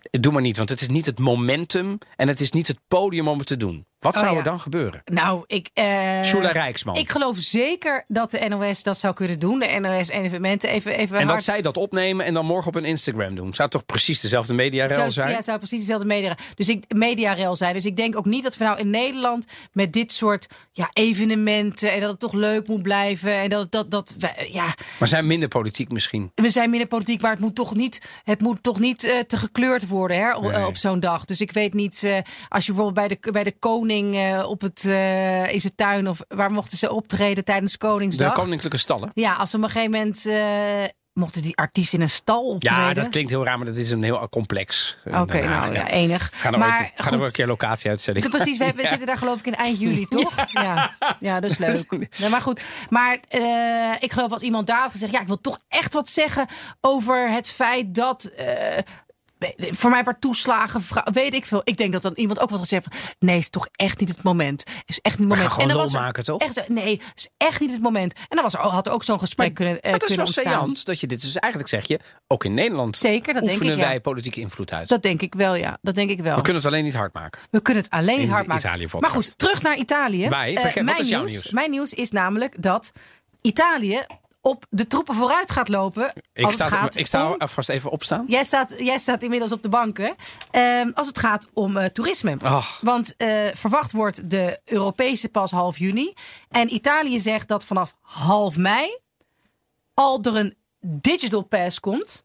[0.00, 3.28] Doe maar niet, want het is niet het momentum en het is niet het podium
[3.28, 3.86] om het te doen.
[4.02, 4.38] Wat Oh, zou ja.
[4.38, 5.02] er dan gebeuren?
[5.04, 5.68] Nou, ik...
[5.74, 6.96] eh, Shula Rijksman.
[6.96, 9.58] Ik geloof zeker dat de NOS dat zou kunnen doen.
[9.58, 12.84] De NOS evenementen even, even en dat zij dat opnemen en dan morgen op hun
[12.84, 13.54] Instagram doen.
[13.54, 15.30] Zou toch precies dezelfde mediarel zijn?
[15.30, 17.74] Ja, zou precies dezelfde media, dus ik, mediarel zijn.
[17.74, 21.92] Dus ik denk ook niet dat we nou in Nederland met dit soort ja, evenementen...
[21.92, 23.34] en dat het toch leuk moet blijven.
[23.34, 26.32] En dat, dat, dat we, ja, Maar zijn minder politiek misschien.
[26.34, 29.36] we zijn minder politiek, maar het moet toch niet, het moet toch niet eh, te
[29.36, 30.66] gekleurd worden hè, op, Nee.
[30.66, 31.24] op zo'n dag.
[31.24, 32.18] Dus ik weet niet, eh,
[32.48, 36.08] als je bijvoorbeeld bij de, bij de koning eh, op het, eh, in zijn tuin...
[36.08, 38.32] of waar mochten ze optreden tijdens De Koningsdag?
[38.32, 39.10] koninklijke stallen.
[39.14, 40.26] Ja, als ze op een gegeven moment...
[40.26, 42.84] eh, mochten die artiesten in een stal optreden?
[42.84, 44.96] Ja, dat klinkt heel raar, maar dat is een heel complex.
[45.04, 46.30] Oké, nou ja, enig.
[46.32, 48.28] Gaan maar wel een keer locatie uitzending.
[48.36, 50.34] Precies, we, we zitten daar geloof ik in eind juli, toch?
[50.52, 51.40] Ja, ja.
[51.40, 51.90] dat is leuk.
[52.18, 53.18] Nee, maar goed, maar
[53.98, 55.12] ik geloof als iemand daar had gezegd...
[55.12, 56.46] ja, ik wil toch echt wat zeggen
[56.80, 58.30] over het feit dat...
[59.56, 61.60] voor mij paar toeslagen, weet ik veel.
[61.64, 62.92] Ik denk dat dan iemand ook wat gaat zeggen.
[62.92, 64.64] van, Nee, is toch echt niet het moment.
[64.86, 65.52] Is echt niet het moment.
[65.52, 66.40] gewoon dan was maken, toch?
[66.40, 68.12] Echt, nee, is echt niet het moment.
[68.14, 70.52] En dan was er, had ook zo'n gesprek kunnen, eh, het is kunnen wel ontstaan.
[70.52, 73.68] saillant dat je dit dus eigenlijk zeg je, ook in Nederland Zeker, dat denk ik,
[73.68, 73.76] ja.
[73.76, 74.88] wij politieke invloed uit.
[74.88, 75.78] Dat denk ik wel, ja.
[75.82, 76.36] Dat denk ik wel.
[76.36, 77.40] We kunnen het alleen niet hard maken.
[77.50, 79.00] We kunnen het alleen niet hard maken.
[79.00, 80.28] Maar goed, terug naar Italië.
[80.28, 80.56] Wij?
[80.56, 81.50] Eh, Wat mijn is jouw nieuws?
[81.50, 82.92] Mijn nieuws is namelijk dat
[83.40, 84.06] Italië
[84.42, 86.12] op de troepen vooruit gaat lopen.
[86.32, 88.24] Ik als sta, het gaat ik sta om- even opstaan.
[88.28, 90.14] Jij staat, jij staat inmiddels op de banken.
[90.50, 92.36] Ehm, als het gaat om eh, toerisme.
[92.80, 96.12] Want eh, verwacht wordt de Europese pas half juni.
[96.48, 98.98] En Italië zegt dat vanaf half mei
[99.94, 102.24] al er een digital pass komt.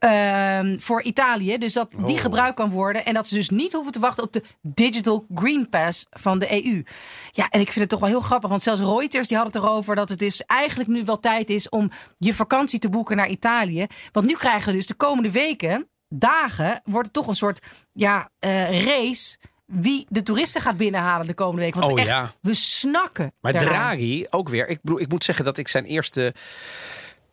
[0.00, 1.58] Ehm, voor Italië.
[1.58, 2.20] Dus dat die Oh.
[2.20, 3.04] gebruikt kan worden.
[3.04, 6.64] En dat ze dus niet hoeven te wachten op de Digital Green Pass van de
[6.64, 6.82] EU.
[7.30, 8.48] Ja, en ik vind het toch wel heel grappig.
[8.50, 11.68] Want zelfs Reuters die had het erover dat het dus eigenlijk nu wel tijd is
[11.68, 13.86] om je vakantie te boeken naar Italië.
[14.12, 18.30] Want nu krijgen we dus de komende weken, dagen, wordt het toch een soort ja,
[18.38, 19.38] eh, race.
[19.66, 21.74] Wie de toeristen gaat binnenhalen de komende week.
[21.74, 22.32] Want Oh, echt, ja.
[22.40, 23.32] we snakken.
[23.40, 23.72] Maar daaraan.
[23.72, 24.68] Draghi ook weer.
[24.68, 26.34] Ik, bedoel, ik moet zeggen dat ik zijn eerste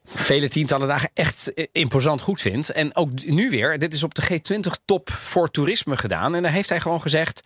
[0.07, 2.69] vele tientallen dagen echt eh, imposant goed vind.
[2.71, 3.79] En ook nu weer.
[3.79, 6.35] Dit is op de G20-top voor toerisme gedaan.
[6.35, 7.41] En daar heeft hij gewoon gezegd...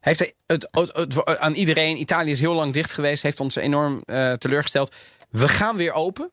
[0.00, 3.56] Heeft hij het, het- het- aan iedereen, Italië is heel lang dicht geweest, heeft ons
[3.56, 4.94] enorm eh, teleurgesteld.
[5.30, 6.30] We gaan weer open.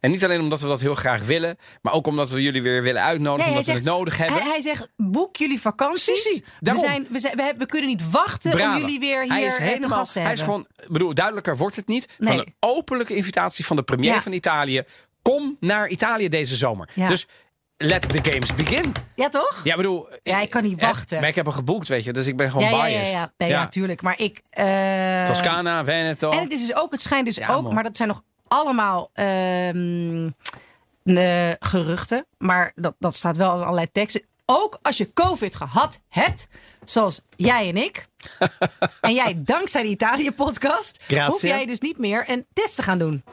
[0.00, 2.82] En niet alleen omdat we dat heel graag willen, maar ook omdat we jullie weer
[2.82, 4.40] willen uitnodigen, Nee, omdat we het nodig hebben.
[4.40, 6.42] Hij, hij zegt, boek jullie vakanties.
[6.60, 9.42] We, zijn, we, zijn, we, hebben- we kunnen niet wachten om jullie weer hier hij
[9.42, 12.08] is eh, te helemaal, te hij is gewoon, bedoel, duidelijker wordt het niet.
[12.18, 12.36] Nee.
[12.36, 14.22] Van een openlijke invitatie van de premier Ja.
[14.22, 14.82] van Italië.
[15.28, 16.88] Kom naar Italië deze zomer.
[16.94, 17.06] Ja.
[17.06, 17.26] Dus
[17.76, 18.92] let the games begin.
[19.14, 19.60] Ja, toch?
[19.64, 20.08] Ja, bedoel.
[20.22, 21.20] Ja, ik kan niet eh, wachten.
[21.20, 23.12] Maar ik heb hem geboekt, weet je, dus ik ben gewoon ja, biased.
[23.12, 23.32] ja, ja.
[23.36, 23.68] Nee, ja.
[23.68, 24.02] tuurlijk.
[24.02, 24.42] Maar ik...
[24.50, 26.30] eh, Toscana, Veneto.
[26.30, 27.74] En het is dus ook, het schijnt dus ook, man.
[27.74, 29.70] maar dat zijn nog allemaal eh,
[31.58, 32.26] geruchten.
[32.38, 34.22] Maar dat, dat staat wel in allerlei teksten.
[34.50, 36.48] Ook als je COVID gehad hebt,
[36.84, 38.06] zoals jij en ik.
[39.00, 43.24] en jij dankzij de Italië-podcast, hoef jij dus niet meer een test te gaan doen.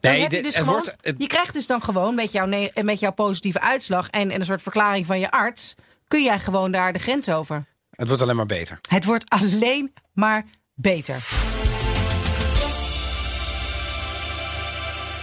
[0.00, 0.94] Nee, je, dus gewoon, wordt.
[1.00, 2.46] het- je krijgt dus dan gewoon met, jouw
[2.82, 5.74] met jouw positieve uitslag en, en een soort verklaring van je arts,
[6.08, 7.64] kun jij gewoon daar de grens over.
[7.90, 8.78] het wordt alleen maar beter.
[8.88, 10.44] Het wordt alleen maar
[10.74, 11.16] beter.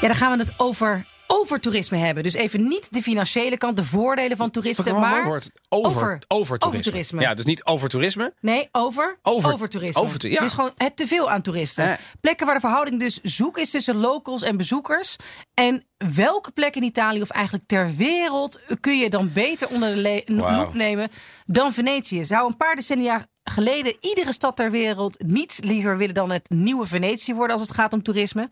[0.02, 2.24] Ja, dan gaan we het over over toerisme hebben.
[2.24, 5.52] Dus even niet de financiële kant, de voordelen van toeristen, maar woord.
[5.70, 6.92] Over, over, over, toerisme.
[6.92, 7.22] toerisme.
[7.22, 8.34] Ja, dus niet over toerisme.
[8.42, 10.02] Nee, over, Over- toerisme.
[10.02, 10.40] over to- ja.
[10.40, 11.86] Dus gewoon het teveel aan toeristen.
[11.86, 11.98] Ja.
[12.22, 15.16] Plekken waar de verhouding dus zoek is tussen locals en bezoekers.
[15.54, 20.24] En welke plek in Italië of eigenlijk ter wereld kun je dan beter onder de
[20.26, 20.58] Wauw.
[20.64, 21.10] loep nemen
[21.46, 22.24] dan Venetië?
[22.24, 26.88] Zou een paar decennia geleden iedere stad ter wereld niets liever willen dan het nieuwe
[26.88, 28.50] Venetië worden als het gaat om toerisme?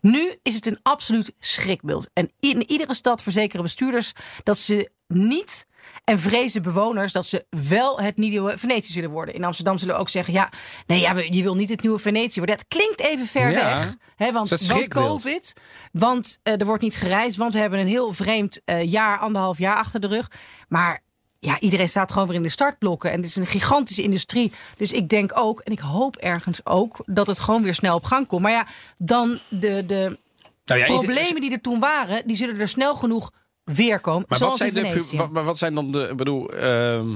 [0.00, 2.08] Nu is het een absoluut schrikbeeld.
[2.12, 5.66] En in iedere stad verzekeren bestuurders dat ze niet
[6.04, 9.34] en vrezen bewoners dat ze wel het nieuwe Venetië zullen worden.
[9.34, 10.50] In Amsterdam zullen we ook zeggen: ja,
[10.86, 12.56] nee, ja, je wil niet het nieuwe Venetië worden.
[12.56, 13.74] Het klinkt even ver Ja.
[13.76, 13.94] weg.
[14.16, 14.88] Hè, want, Dat want.
[14.88, 15.52] COVID,
[15.92, 19.58] want eh, er wordt niet gereisd, want we hebben een heel vreemd eh, jaar, anderhalf
[19.58, 20.30] jaar achter de rug.
[20.68, 21.02] Maar
[21.38, 23.10] ja, iedereen staat gewoon weer in de startblokken.
[23.10, 24.52] En het is een gigantische industrie.
[24.76, 28.04] Dus ik denk ook, en ik hoop ergens ook, dat het gewoon weer snel op
[28.04, 28.42] gang komt.
[28.42, 28.66] Maar ja,
[28.98, 30.18] dan de, de
[30.64, 33.32] Nou ja, problemen die er toen waren, die zullen er snel genoeg
[33.64, 34.24] weer komen.
[34.28, 35.16] Maar wat zoals zijn, in de, Venetië.
[35.16, 36.08] wat, maar wat zijn dan de.
[36.10, 36.50] Ik bedoel.
[36.50, 37.08] ehm,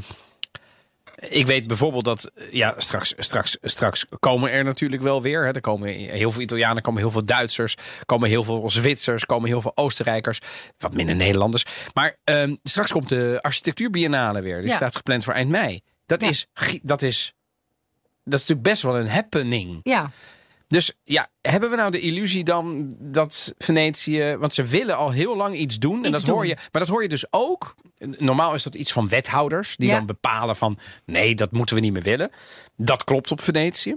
[1.28, 2.30] ik weet bijvoorbeeld dat.
[2.50, 5.44] Ja, straks, straks, straks komen er natuurlijk wel weer.
[5.44, 5.50] Hè.
[5.52, 9.60] Er komen heel veel Italianen, komen heel veel Duitsers, komen heel veel Zwitsers, komen heel
[9.60, 10.38] veel Oostenrijkers.
[10.78, 11.64] Wat minder Nederlanders.
[11.94, 14.60] Maar ehm, straks komt de architectuurbiennale weer.
[14.60, 14.76] Die Ja.
[14.76, 15.80] staat gepland voor eind mei.
[16.06, 16.28] Dat, Ja.
[16.28, 16.46] is,
[16.82, 17.32] dat is.
[18.24, 19.80] Dat is natuurlijk best wel een happening.
[19.82, 20.10] Ja,
[20.72, 24.36] Dus ja, hebben we nou de illusie dan dat Venetië.
[24.38, 26.04] Want ze willen al heel lang iets doen.
[26.04, 26.54] en dat hoor je.
[26.54, 27.74] Maar dat hoor je dus ook.
[28.18, 29.76] Normaal is dat iets van wethouders.
[29.76, 29.96] Die Ja.
[29.96, 30.78] dan bepalen van.
[31.04, 32.30] Nee, dat moeten we niet meer willen.
[32.76, 33.96] Dat klopt op Venetië.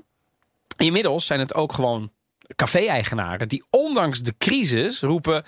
[0.77, 2.11] Inmiddels zijn het ook gewoon
[2.55, 3.47] café-eigenaren.
[3.47, 5.43] die ondanks de crisis roepen.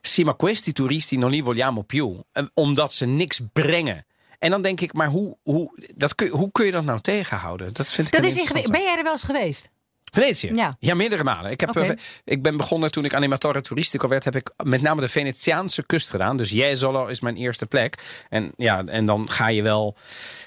[0.00, 2.20] Sì, ma questi turisti non li vogliamo più.
[2.32, 4.06] Eh, Omdat ze niks brengen.
[4.38, 7.00] En dan denk ik, maar hoe, hoe, dat kun, je- hoe kun je dat nou
[7.00, 7.72] tegenhouden?
[7.72, 8.72] Dat vind ik dat is ingewikkeld.
[8.74, 9.68] Ben jij er wel eens geweest?
[10.12, 10.50] Venetië?
[10.80, 10.94] Ja.
[10.94, 11.50] meerdere malen.
[11.50, 11.90] Ik, heb, eh,
[12.24, 14.24] ik ben begonnen toen ik animatore toeristico werd.
[14.24, 16.36] Heb ik met name de Venetiaanse kust gedaan.
[16.36, 17.94] Dus Jesolo is mijn eerste plek.
[18.28, 19.96] En, ja, en dan ga je wel...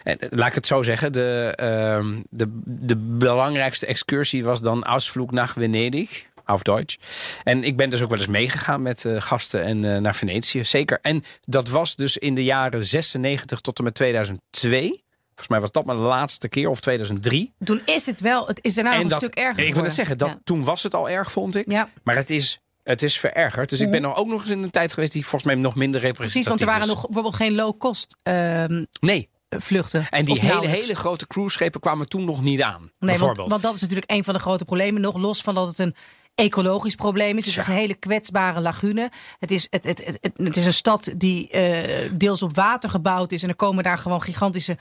[0.04, 1.12] En, eh, laat ik het zo zeggen.
[1.12, 6.30] De, ehm, de, de belangrijkste excursie was dan Ausflug nach Venedig.
[6.46, 6.98] Auf Deutsch.
[7.44, 10.66] En ik ben dus ook wel eens meegegaan met eh, gasten en, naar Venetië.
[10.66, 11.00] Zeker.
[11.02, 15.02] En dat was dus in de jaren 96 tot en met 2002.
[15.42, 16.70] Volgens mij was dat mijn laatste keer.
[16.70, 19.84] Of 2003 Toen is het wel, het is daarna nog een stuk erger Ik wil
[19.84, 20.40] het zeggen, dat, Ja.
[20.44, 21.70] toen was het al erg, vond ik.
[21.70, 21.90] Ja.
[22.04, 23.70] Maar het is, het is verergerd.
[23.70, 25.76] Dus ik ben er ook nog eens in een tijd geweest die volgens mij nog
[25.76, 26.88] minder representatief Precies, want er waren is.
[26.88, 29.30] nog bijvoorbeeld geen low-cost ehm, Nee.
[29.50, 30.08] vluchten.
[30.10, 32.82] En die hele, hele grote cruiseschepen kwamen toen nog niet aan.
[32.82, 33.50] Nee, want, bijvoorbeeld.
[33.50, 35.02] want dat is natuurlijk een van de grote problemen.
[35.02, 35.96] Nog los van dat het een
[36.36, 37.46] ecologisch probleem is.
[37.46, 39.12] Het is een hele kwetsbare lagune.
[39.40, 42.90] Het is, het, het, het, het, het is een stad die eh, deels op water
[42.90, 43.44] gebouwd is.
[43.44, 44.78] En er komen daar gewoon gigantische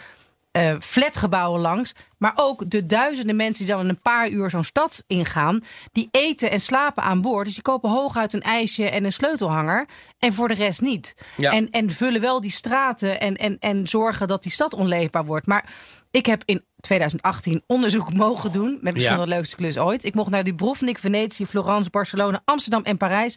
[0.53, 1.95] eh, flatgebouwen langs.
[2.19, 5.63] Maar ook de duizenden mensen die dan in een paar uur zo'n stad ingaan.
[5.93, 7.45] Die eten en slapen aan boord.
[7.45, 9.89] Dus die kopen hooguit een ijsje en een sleutelhanger.
[10.19, 11.15] En voor de rest niet.
[11.37, 11.53] Ja.
[11.53, 15.47] En, en vullen wel die straten en, en, en zorgen dat die stad onleefbaar wordt.
[15.47, 15.65] Maar
[16.11, 18.79] ik heb in 2018 onderzoek mogen doen.
[18.81, 19.21] Met misschien Ja.
[19.21, 20.05] wel de leukste klus ooit.
[20.05, 23.37] Ik mocht naar Dubrovnik, Venetië, Florence, Barcelona, Amsterdam en Parijs.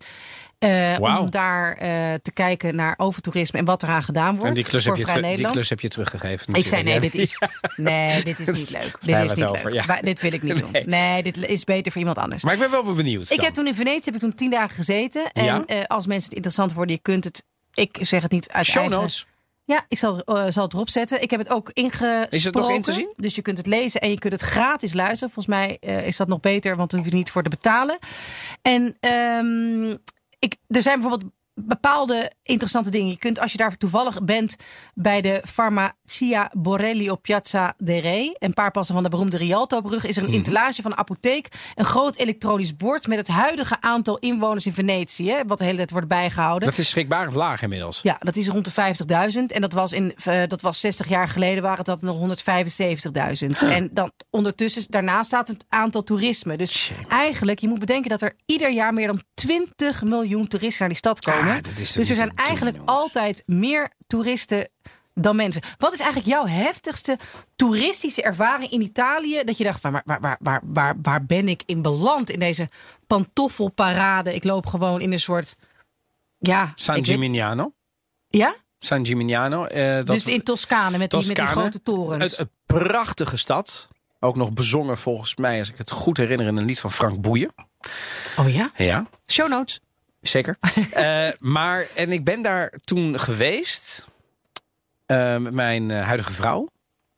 [0.59, 0.97] eh.
[0.99, 4.47] Om daar eh, te kijken naar overtoerisme en wat eraan gedaan wordt.
[4.49, 5.55] en die klus, voor heb je, teru- die Nederland.
[5.55, 6.53] klus heb je teruggegeven.
[6.53, 7.37] Ik zei nee, dit is,
[7.75, 8.97] nee, dit is niet leuk.
[9.05, 9.85] Dit is niet over, leuk.
[9.85, 10.01] ja.
[10.01, 10.75] Dit wil ik niet doen.
[10.85, 11.23] Nee.
[11.23, 12.43] Dit is beter voor iemand anders.
[12.43, 13.29] Maar ik ben wel benieuwd.
[13.31, 15.31] Ik heb toen in Venetië heb ik toen tien dagen gezeten.
[15.31, 15.63] En Ja?
[15.65, 17.43] eh, als mensen het interessant worden, je kunt het.
[17.73, 18.97] Ik zeg het niet uit Show eigen...
[18.99, 19.25] notes.
[19.65, 21.21] Ja, ik zal, het, eh, zal het erop zetten.
[21.21, 22.29] Ik heb het ook ingesproken.
[22.29, 23.13] Is het nog in te zien?
[23.15, 25.33] Dus je kunt het lezen en je kunt het gratis luisteren.
[25.33, 27.97] Volgens mij eh, is dat nog beter, want dan hoef je niet voor te betalen.
[28.61, 29.97] En ehm,
[30.39, 33.09] ik, er zijn bijvoorbeeld bepaalde interessante dingen.
[33.09, 34.55] Je kunt, als je daar toevallig bent
[34.93, 40.05] bij de Farmacia Borelli op Piazza de Re, een paar passen van de beroemde Rialto-brug,
[40.05, 41.47] is er een interlage van een apotheek.
[41.75, 45.91] Een groot elektronisch bord met het huidige aantal inwoners in Venetië, wat de hele tijd
[45.91, 46.69] wordt bijgehouden.
[46.69, 47.99] Dat is schrikbarend laag inmiddels.
[48.01, 49.43] Ja, dat is rond de 50.000.
[49.47, 53.61] En dat was, in, eh, dat was 60 jaar geleden, waren dat nog 175.000.
[53.61, 56.57] En dan ondertussen, daarnaast staat het aantal toerisme.
[56.57, 60.89] Dus eigenlijk, je moet bedenken dat er ieder jaar meer dan 20 miljoen toeristen naar
[60.89, 61.42] die stad komen.
[61.47, 64.69] Ah, dus er zijn doen, eigenlijk altijd meer toeristen
[65.13, 65.61] dan mensen.
[65.77, 67.17] Wat is eigenlijk jouw heftigste
[67.55, 69.43] toeristische ervaring in Italië?
[69.43, 72.69] Dat je dacht, waar, waar, waar, waar, waar, waar ben ik in beland in deze
[73.07, 74.33] pantoffelparade?
[74.35, 75.55] Ik loop gewoon in een soort...
[76.37, 77.73] Ja, San weet- Gimignano.
[78.27, 78.55] ja?
[78.79, 79.65] San Gimignano.
[79.65, 82.37] eh, dat dus in Toscane met die, met die grote torens.
[82.37, 83.87] Een, een prachtige stad.
[84.19, 87.21] Ook nog bezongen volgens mij, als ik het goed herinner, in een lied van Frank
[87.21, 87.53] Boeien.
[88.37, 88.71] oh ja?
[88.75, 89.79] Ja, Show notes.
[90.27, 90.57] Zeker.
[90.91, 94.05] Eh, maar, en ik ben daar toen geweest.
[95.05, 96.67] eh, met mijn eh, huidige vrouw.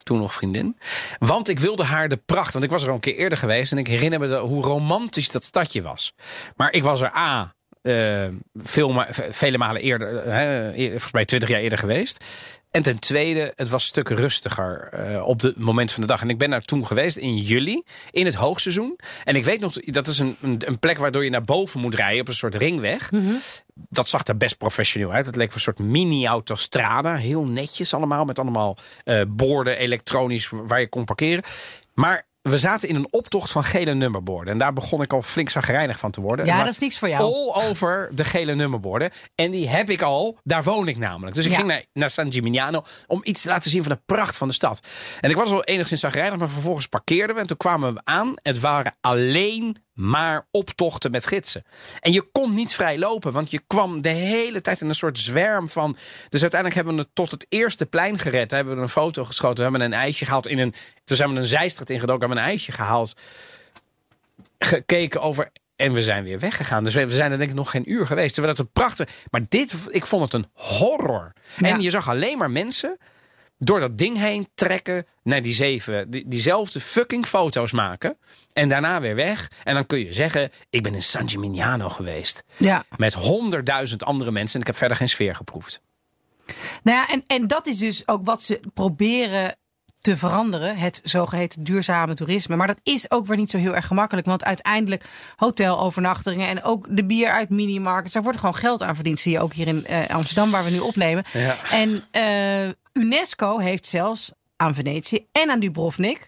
[0.03, 0.77] Toen nog vriendin.
[1.19, 2.53] Want ik wilde haar de pracht.
[2.53, 3.71] Want ik was er al een keer eerder geweest.
[3.71, 6.13] En ik herinner me de- hoe romantisch dat stadje was.
[6.55, 7.53] Maar ik was er A.
[7.81, 12.23] eh, veel, vele malen eerder, hè, volgens mij twintig jaar eerder geweest.
[12.75, 16.21] En ten tweede, het was stukken rustiger eh, op het moment van de dag.
[16.21, 18.99] En ik ben daar toen geweest in juli, in het hoogseizoen.
[19.23, 21.95] En ik weet nog, dat is een, een, een plek waardoor je naar boven moet
[21.95, 23.09] rijden op een soort ringweg.
[23.73, 25.25] Dat zag er best professioneel uit.
[25.25, 27.15] Het leek een soort mini-autostrada.
[27.15, 31.43] Heel netjes allemaal, met allemaal eh, borden, elektronisch, waar je kon parkeren.
[31.93, 34.53] Maar we zaten in een optocht van gele nummerborden.
[34.53, 36.45] En daar begon ik al flink zagrijnig van te worden.
[36.45, 37.23] Ja, dat is niks voor jou.
[37.23, 39.09] All over de gele nummerborden.
[39.35, 41.35] En die heb ik al, daar woon ik namelijk.
[41.35, 41.57] Dus ik Ja.
[41.57, 44.53] ging naar, naar San Gimignano om iets te laten zien van de pracht van de
[44.53, 44.79] stad.
[45.21, 47.41] En ik was al enigszins zagrijnig, maar vervolgens parkeerden we.
[47.41, 48.31] En toen kwamen we aan.
[48.41, 51.63] Het waren alleen maar optochten met gidsen.
[51.99, 55.19] En je kon niet vrij lopen, want je kwam de hele tijd in een soort
[55.19, 55.97] zwerm van...
[56.29, 58.49] Dus uiteindelijk hebben we het tot het eerste plein gered.
[58.49, 59.55] Daar hebben we een foto geschoten.
[59.55, 60.73] We hebben een ijsje gehaald in een...
[61.03, 63.15] Toen zijn we een zijstraat ingedoken, hebben we een ijsje gehaald
[64.59, 65.51] gekeken over.
[65.75, 66.83] En we zijn weer weggegaan.
[66.83, 68.33] Dus we zijn er denk ik nog geen uur geweest.
[68.33, 69.09] Terwijl het een prachtig.
[69.31, 71.33] Maar dit, ik vond het een horror.
[71.57, 71.69] Ja.
[71.69, 72.97] En je zag alleen maar mensen
[73.57, 76.09] door dat ding heen trekken naar die zeven.
[76.09, 78.17] Die, diezelfde fucking foto's maken.
[78.53, 79.51] En daarna weer weg.
[79.63, 82.43] En dan kun je zeggen: Ik ben in San Gimignano geweest.
[82.57, 82.83] Ja.
[82.97, 84.53] Met honderdduizend andere mensen.
[84.53, 85.81] En ik heb verder geen sfeer geproefd.
[86.83, 89.55] Nou ja, en, en dat is dus ook wat ze proberen
[90.05, 90.77] te veranderen.
[90.77, 92.55] Het zogeheten duurzame toerisme.
[92.55, 94.27] Maar dat is ook weer niet zo heel erg gemakkelijk.
[94.27, 95.03] Want uiteindelijk
[95.35, 98.13] hotelovernachtingen en ook de bier uit minimarkets.
[98.13, 99.19] Daar wordt gewoon geld aan verdiend.
[99.19, 101.23] Zie je ook hier in eh, Amsterdam waar we nu opnemen.
[101.33, 101.57] Ja.
[101.71, 106.27] En eh, UNESCO heeft zelfs aan Venetië en aan Dubrovnik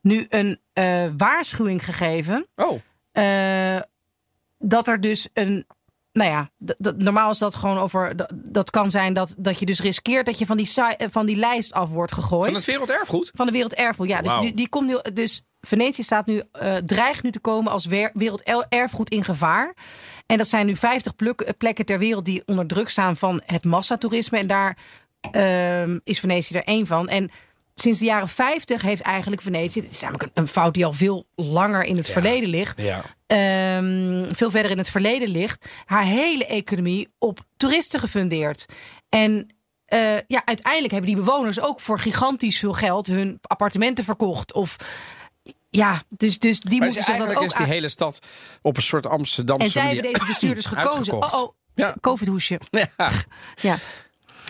[0.00, 2.80] nu een eh, waarschuwing gegeven Oh,
[3.12, 3.80] eh,
[4.58, 5.66] dat er dus een.
[6.12, 6.50] Nou ja,
[6.96, 8.12] normaal is dat gewoon over.
[8.34, 11.36] Dat kan zijn dat, dat je dus riskeert dat je van die, eh, van die
[11.36, 12.44] lijst af wordt gegooid.
[12.44, 13.30] van het werelderfgoed?
[13.34, 14.08] Van de werelderfgoed.
[14.08, 14.98] Ja, dus die, die komt nu.
[15.12, 16.42] Dus Venetië staat nu,
[16.86, 19.74] dreigt nu te komen als wer- werelderfgoed in gevaar.
[20.26, 23.64] En dat zijn nu 50 pluk- plekken ter wereld die onder druk staan van het
[23.64, 24.38] massatoerisme.
[24.38, 24.78] En daar
[25.32, 27.08] ehm, is Venetië er één van.
[27.08, 27.30] En
[27.74, 29.80] sinds de jaren 50 heeft eigenlijk Venetië.
[29.80, 33.02] Het is namelijk een, fout die al veel langer in het verleden ligt Ja.
[33.26, 38.66] ehm, veel verder in het verleden ligt, haar hele economie op toeristen gefundeerd.
[39.08, 39.46] En
[39.86, 44.52] eh, ja, uiteindelijk hebben die bewoners ook voor gigantisch veel geld hun appartementen verkocht.
[44.52, 44.76] Of
[45.70, 48.18] ja, dus, dus die Maar moeten dat eigenlijk ook is die hele stad
[48.62, 50.96] op een soort Amsterdamse En zij hebben deze bestuurders gekozen.
[50.96, 51.32] uitgekocht.
[51.34, 51.94] Oh, oh, Ja.
[52.00, 52.60] COVID-hoesje.
[52.70, 53.10] Ja.
[53.62, 53.78] Ja.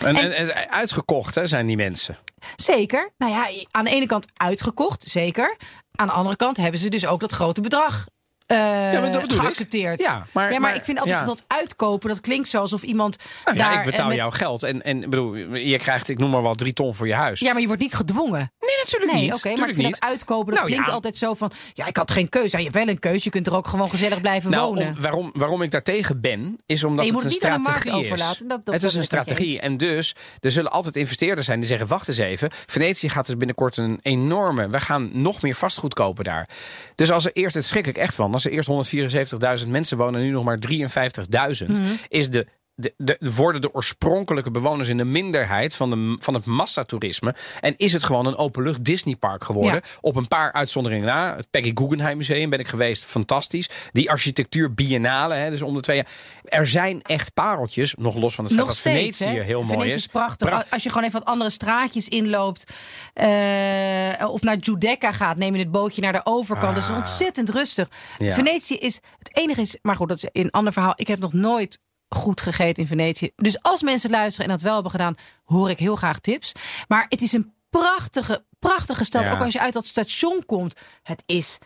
[0.05, 2.17] En, En- en, en uitgekocht hè, zijn die mensen.
[2.55, 3.11] Zeker.
[3.17, 5.57] Nou ja, aan de ene kant uitgekocht, zeker.
[5.95, 8.05] Aan de andere kant hebben ze dus ook dat grote bedrag
[8.47, 10.01] eh, dat geaccepteerd.
[10.01, 11.25] Ja, maar- maar, maar- ik vind altijd ja.
[11.25, 13.79] dat uitkopen, dat klinkt zo alsof iemand Nou ja, daar...
[13.79, 14.63] ik betaal eh, met- jouw geld.
[14.63, 17.39] En, en bedoel, je krijgt, ik noem maar wat, drie ton voor je huis.
[17.39, 18.51] Ja, maar je wordt niet gedwongen.
[18.91, 19.33] Natuurlijk Nee, niet.
[19.33, 20.93] oké, maar ik dat uitkopen, dat Nou, klinkt ja.
[20.93, 21.51] altijd zo van...
[21.73, 22.49] Ja, ik had geen keuze.
[22.51, 23.19] Ja, je hebt wel een keuze.
[23.23, 24.87] Je kunt er ook gewoon gezellig blijven Nou, wonen.
[24.95, 27.97] om- waarom, waarom ik daartegen ben, is omdat Nee, het een strategie is.
[28.11, 28.47] overlaten.
[28.47, 29.59] Dat- dat- het is een strategie.
[29.59, 32.49] En dus, er zullen altijd investeerders zijn die zeggen, wacht eens even.
[32.65, 34.69] Venetië gaat dus binnenkort een enorme...
[34.69, 36.49] We gaan nog meer vastgoed kopen daar.
[36.95, 38.67] Dus als er eerst, het schrik ik echt van, als er eerst
[39.63, 40.19] 174.000 mensen wonen...
[40.19, 41.81] en nu nog maar 53.000, Mhm.
[42.07, 42.47] is de...
[42.79, 47.35] De, de, worden de oorspronkelijke bewoners in de minderheid van, de, van het massatoerisme.
[47.59, 49.81] En is het gewoon een openlucht Disneypark geworden.
[49.83, 49.97] Ja.
[50.01, 51.35] Op een paar uitzonderingen na.
[51.35, 53.05] Het Peggy Guggenheim Museum ben ik geweest.
[53.05, 53.69] Fantastisch.
[53.91, 55.33] Die architectuur biennale.
[55.33, 56.07] Hè, dus om de twee jaar.
[56.43, 57.95] Er zijn echt pareltjes.
[57.97, 59.41] Nog los van het feit dat Venetië hè?
[59.43, 59.95] heel mooi Venetië is.
[59.95, 60.49] is prachtig.
[60.49, 62.71] Pra- Als je gewoon even wat andere straatjes inloopt...
[63.13, 66.75] eh, of naar Giudecca gaat, neem je het bootje naar de overkant.
[66.75, 67.87] Dat is ontzettend rustig.
[67.89, 68.27] Ah.
[68.27, 68.33] Ja.
[68.33, 68.99] Venetië is...
[69.17, 69.77] Het enige is...
[69.81, 70.93] Maar goed, dat is een ander verhaal.
[70.95, 73.31] Ik heb nog nooit goed gegeten in Venetië.
[73.35, 75.15] Dus als mensen luisteren en dat wel hebben gedaan...
[75.43, 76.51] hoor ik heel graag tips.
[76.87, 79.23] Maar het is een prachtige, prachtige stad.
[79.23, 79.33] Ja.
[79.33, 80.73] Ook als je uit dat station komt.
[81.03, 81.57] Het is...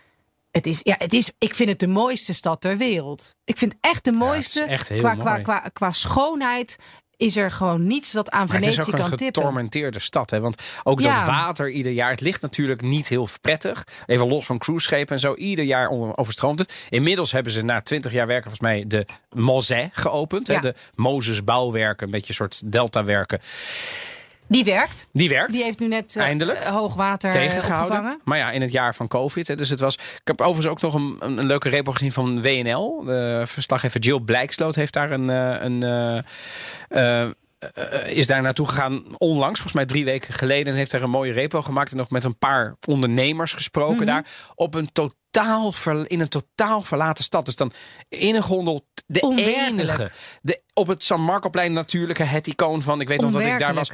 [0.52, 3.36] Het is, ja, het is, ik vind het de mooiste stad ter wereld.
[3.44, 4.64] Ik vind het echt de mooiste.
[4.64, 5.18] echt qua, mooi.
[5.18, 6.78] qua, qua, qua schoonheid
[7.22, 9.42] is er gewoon niets wat aan Maar het is Venetië ook een kan tippen.
[9.42, 10.30] getormenteerde stad.
[10.30, 10.40] Hè?
[10.40, 11.16] Want ook Ja.
[11.16, 12.10] dat water ieder jaar.
[12.10, 13.84] Het ligt natuurlijk niet heel prettig.
[14.06, 15.36] Even los van cruiseschepen en zo.
[15.36, 16.86] Ieder jaar overstroomt het.
[16.90, 19.06] Inmiddels hebben ze na twintig jaar werken volgens mij de
[19.36, 20.48] Mosè geopend.
[20.48, 20.54] Hè?
[20.54, 20.60] Ja.
[20.60, 22.06] De Mozes bouwwerken.
[22.06, 23.40] Een beetje een soort deltawerken.
[24.52, 25.08] Die werkt.
[25.14, 25.52] Die werkt.
[25.52, 26.60] Die heeft nu net eh, Eindelijk.
[26.60, 27.98] eh, hoogwater eh, tegengehouden.
[27.98, 28.22] opgevangen.
[28.24, 29.48] Maar ja, in het jaar van COVID.
[29.48, 29.96] Hè, dus het was.
[29.96, 33.04] Ik heb overigens ook nog een, een, leuke repo gezien van WNL.
[33.06, 35.30] De verslaggever Jill Blijksloot heeft daar een.
[35.30, 36.26] een
[38.06, 40.74] is daar naartoe gegaan onlangs, volgens mij drie weken geleden.
[40.74, 41.92] En heeft daar een mooie repo gemaakt.
[41.92, 44.06] En nog met een paar ondernemers gesproken Mhm.
[44.06, 44.26] daar.
[44.56, 47.46] Op een totaal ver- in een totaal verlaten stad.
[47.46, 47.72] Dus dan
[48.10, 48.86] in een gondel.
[49.06, 50.12] De enige.
[50.42, 52.24] De, op het San Marcoplein natuurlijke.
[52.24, 53.02] Het icoon van.
[53.02, 53.92] Ik weet nog dat ik daar was.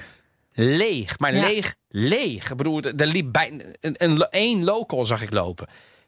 [0.60, 1.42] Leeg, maar Ja.
[1.48, 2.50] leeg, leeg.
[2.52, 5.68] Ik bedoel, er liep bijna een, een, één local zag ik lopen.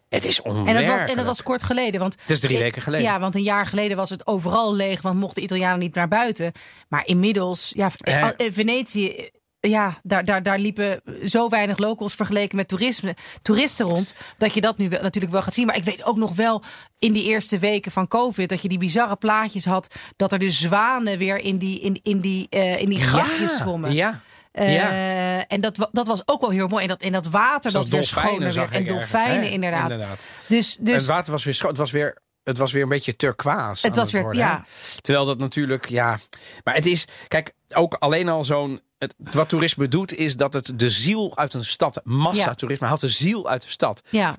[0.09, 0.87] Het is En onwerkelijk.
[0.87, 1.99] dat, was, en dat was kort geleden.
[1.99, 3.05] Want, Het is drie weken geleden.
[3.05, 6.51] Ja, want een jaar geleden was het overal leeg, want mochten Italianen niet naar buiten.
[6.87, 12.13] Maar inmiddels, ja, eh, eh, Venetië, eh, ja, daar, daar, daar liepen zo weinig locals
[12.15, 14.15] vergeleken met toerisme, toeristen rond.
[14.37, 15.65] Dat je dat nu wel, natuurlijk wel gaat zien.
[15.65, 16.63] Maar ik weet ook nog wel
[16.97, 19.95] in die eerste weken van COVID dat je die bizarre plaatjes had.
[20.15, 23.93] Dat er de zwanen weer in die, in, in die, eh, in die grafjes zwommen.
[23.93, 24.21] Ja.
[24.51, 25.47] Eh, ja.
[25.47, 26.81] En dat, dat was ook wel heel mooi.
[26.81, 28.57] En dat, en dat water dat weer schoner werd.
[28.57, 28.87] En ergens.
[28.87, 29.91] dolfijnen inderdaad.
[29.91, 30.23] inderdaad.
[30.47, 31.69] Dus, En dus het water was weer schoon.
[31.69, 33.87] Het was weer, het was weer een beetje turquoise.
[33.87, 34.65] Het was weer- worden, ja.
[34.65, 35.01] hè?
[35.01, 36.19] Terwijl dat natuurlijk, ja.
[36.63, 38.81] Maar het is, kijk, ook alleen al zo'n.
[38.97, 43.07] Het, wat toerisme doet, is dat het de ziel uit een stad, massatoerisme, haalt de
[43.07, 44.01] ziel uit de stad.
[44.09, 44.35] ja.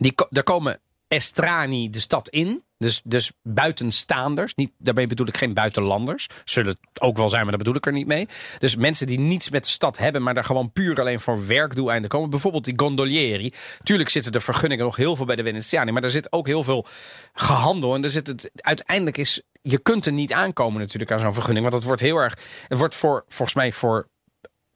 [0.00, 2.64] Die, daar komen estrani de stad in.
[2.84, 4.54] Dus, dus buitenstaanders.
[4.54, 6.28] Niet, daarmee bedoel ik geen buitenlanders.
[6.44, 8.26] Zullen het ook wel zijn, maar daar bedoel ik er niet mee.
[8.58, 12.10] Dus mensen die niets met de stad hebben, maar daar gewoon puur alleen voor werkdoeleinden
[12.10, 12.30] komen.
[12.30, 13.52] Bijvoorbeeld die gondolieri.
[13.82, 15.92] Tuurlijk zitten de vergunningen nog heel veel bij de Venetiani.
[15.92, 16.86] Maar er zit ook heel veel
[17.32, 17.94] gehandel.
[17.94, 19.42] En er zit het, uiteindelijk is.
[19.62, 21.62] Je kunt er niet aankomen natuurlijk aan zo'n vergunning.
[21.62, 22.38] Want dat wordt heel erg.
[22.68, 24.08] Het wordt voor, volgens mij voor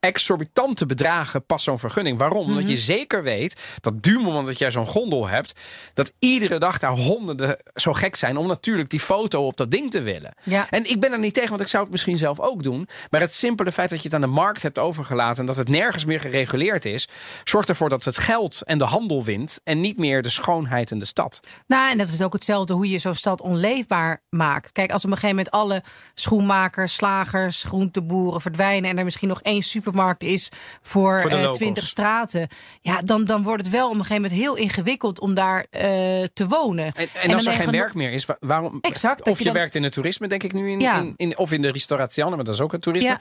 [0.01, 2.19] exorbitante bedragen pas zo'n vergunning.
[2.19, 2.47] Waarom?
[2.47, 2.71] Omdat Mhm.
[2.71, 5.53] je zeker weet dat du moment dat jij zo'n gondel hebt,
[5.95, 9.91] dat iedere dag daar honderden zo gek zijn om natuurlijk die foto op dat ding
[9.91, 10.35] te willen.
[10.43, 10.67] Ja.
[10.71, 12.89] En ik ben er niet tegen, want ik zou het misschien zelf ook doen.
[13.11, 15.69] Maar het simpele feit dat je het aan de markt hebt overgelaten en dat het
[15.69, 17.09] nergens meer gereguleerd is,
[17.45, 20.99] zorgt ervoor dat het geld en de handel wint en niet meer de schoonheid en
[20.99, 21.41] de stad.
[21.67, 24.73] Nou, en dat is ook hetzelfde hoe je zo'n stad onleefbaar maakt.
[24.73, 25.83] Kijk, als op een gegeven moment alle
[26.15, 30.49] schoenmakers, slagers, groenteboeren verdwijnen en er misschien nog één supermarkt is
[30.83, 31.59] voor, Voor de eh, locals.
[31.59, 32.49] 20 straten,
[32.81, 35.83] ja, dan, dan wordt het wel op een gegeven moment heel ingewikkeld om daar eh,
[36.33, 36.93] te wonen.
[36.93, 38.79] En, en, als er geen werk meer is, wa- waarom?
[38.81, 40.97] Exact, Of je dan- werkt in het toerisme, denk ik nu, in, Ja.
[40.99, 43.09] in, in- of in de restauratie, maar dat is ook het toerisme.
[43.09, 43.19] Ja.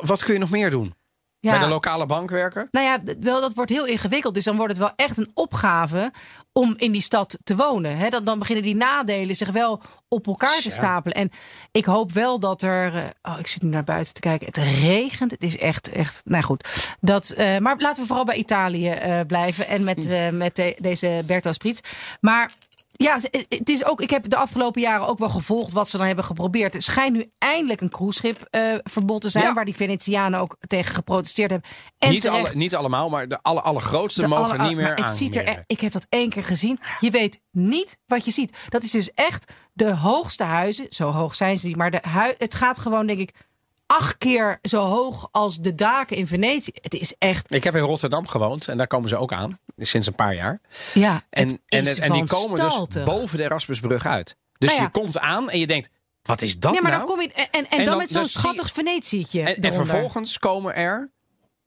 [0.00, 0.94] Wat kun je nog meer doen?
[1.40, 1.50] Ja.
[1.50, 2.68] Bij de lokale bank werken?
[2.70, 4.34] Nou ja, wel, dat wordt heel ingewikkeld.
[4.34, 6.12] Dus dan wordt het wel echt een opgave
[6.52, 7.96] om in die stad te wonen.
[7.96, 11.16] He, dan, dan beginnen die nadelen zich wel op elkaar te stapelen.
[11.16, 11.30] En
[11.72, 12.96] ik hoop wel dat er.
[12.96, 14.46] eh, Oh, ik zit nu naar buiten te kijken.
[14.46, 15.30] Het regent.
[15.30, 16.22] Het is echt, echt.
[16.24, 16.68] Nou goed.
[17.00, 19.66] Dat, eh, maar laten we vooral bij Italië eh, blijven.
[19.68, 20.36] En met, Hm.
[20.36, 21.80] met de- deze Berto Spritz.
[22.20, 22.50] Maar.
[23.02, 24.00] Ja, ze- het is ook.
[24.00, 26.72] Ik heb de afgelopen jaren ook wel gevolgd wat ze dan hebben geprobeerd.
[26.72, 29.52] Het schijnt nu eindelijk een cruiseschipverbod te zijn, Ja.
[29.54, 31.70] waar die Venetianen ook tegen geprotesteerd hebben.
[31.98, 32.46] En niet, terecht.
[32.46, 35.36] alle, niet allemaal, maar de alle, allergrootste De mogen alle- niet meer maar het ziet
[35.36, 36.78] er, e- Ik heb dat één keer gezien.
[36.98, 38.56] Je weet niet wat je ziet.
[38.68, 40.86] Dat is dus echt de hoogste huizen.
[40.88, 41.76] Zo hoog zijn ze niet.
[41.76, 43.34] Maar de hui, het gaat gewoon, denk ik,
[43.90, 46.72] acht keer zo hoog als de daken in Venetië.
[46.74, 47.54] Het is echt.
[47.54, 49.58] Ik heb in Rotterdam gewoond en daar komen ze ook aan.
[49.76, 50.60] Sinds een paar jaar.
[50.94, 54.36] Ja, En, het en, en die komen dus boven de Erasmusbrug uit.
[54.58, 54.86] Dus Nou ja.
[54.86, 55.88] je komt aan en je denkt,
[56.22, 57.06] wat is dat Ja, maar nou?
[57.06, 57.32] dan kom je.
[57.32, 59.42] En, en, dan, dan- met zo'n schattig Venetietje.
[59.42, 61.10] En, en vervolgens komen er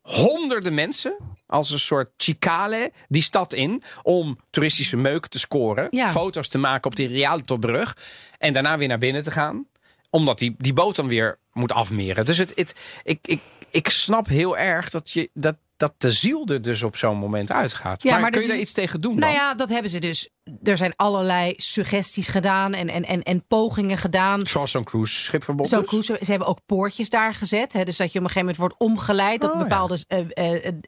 [0.02, 6.12] honderden mensen als een soort chicale die stad in om toeristische meuk te scoren, Ja.
[6.12, 7.98] foto's te maken op die Rialtobrug
[8.38, 9.68] en daarna weer naar binnen te gaan,
[10.10, 12.26] omdat die, die boot dan weer moet afmeren.
[12.26, 13.40] Dus het, het, ik, ik,
[13.70, 17.52] ik snap heel erg dat, je, dat, dat de ziel er dus op zo'n moment
[17.52, 18.04] uitgaat.
[18.04, 19.42] Ja, maar, maar kun dit je daar is- iets tegen doen Nou dan?
[19.42, 20.30] ja, dat hebben ze dus.
[20.64, 24.46] Er zijn allerlei suggesties gedaan en, en, en, en pogingen gedaan.
[24.48, 25.88] Zoals zo'n cruise schipverbod Zo dus?
[25.88, 27.74] cruise, ze hebben ook poortjes daar gezet.
[27.74, 29.42] Hè, dus dat je op een gegeven moment wordt omgeleid.
[29.42, 29.64] Dat Oh, ja.
[29.64, 30.20] bepaalde eh,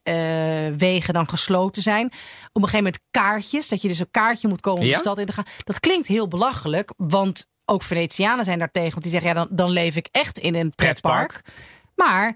[0.04, 2.06] eh, eh, wegen dan gesloten zijn.
[2.06, 2.12] Op
[2.54, 3.68] een gegeven moment kaartjes.
[3.70, 4.92] Dat je dus een kaartje moet komen om Ja?
[4.94, 5.46] de stad in te gaan.
[5.64, 6.94] Dat klinkt heel belachelijk.
[6.98, 8.92] Want ook Venetianen zijn daar tegen.
[8.92, 11.28] Want die zeggen, ja, dan, dan leef ik echt in een pretpark.
[11.32, 11.64] Pretpark.
[11.96, 12.36] Maar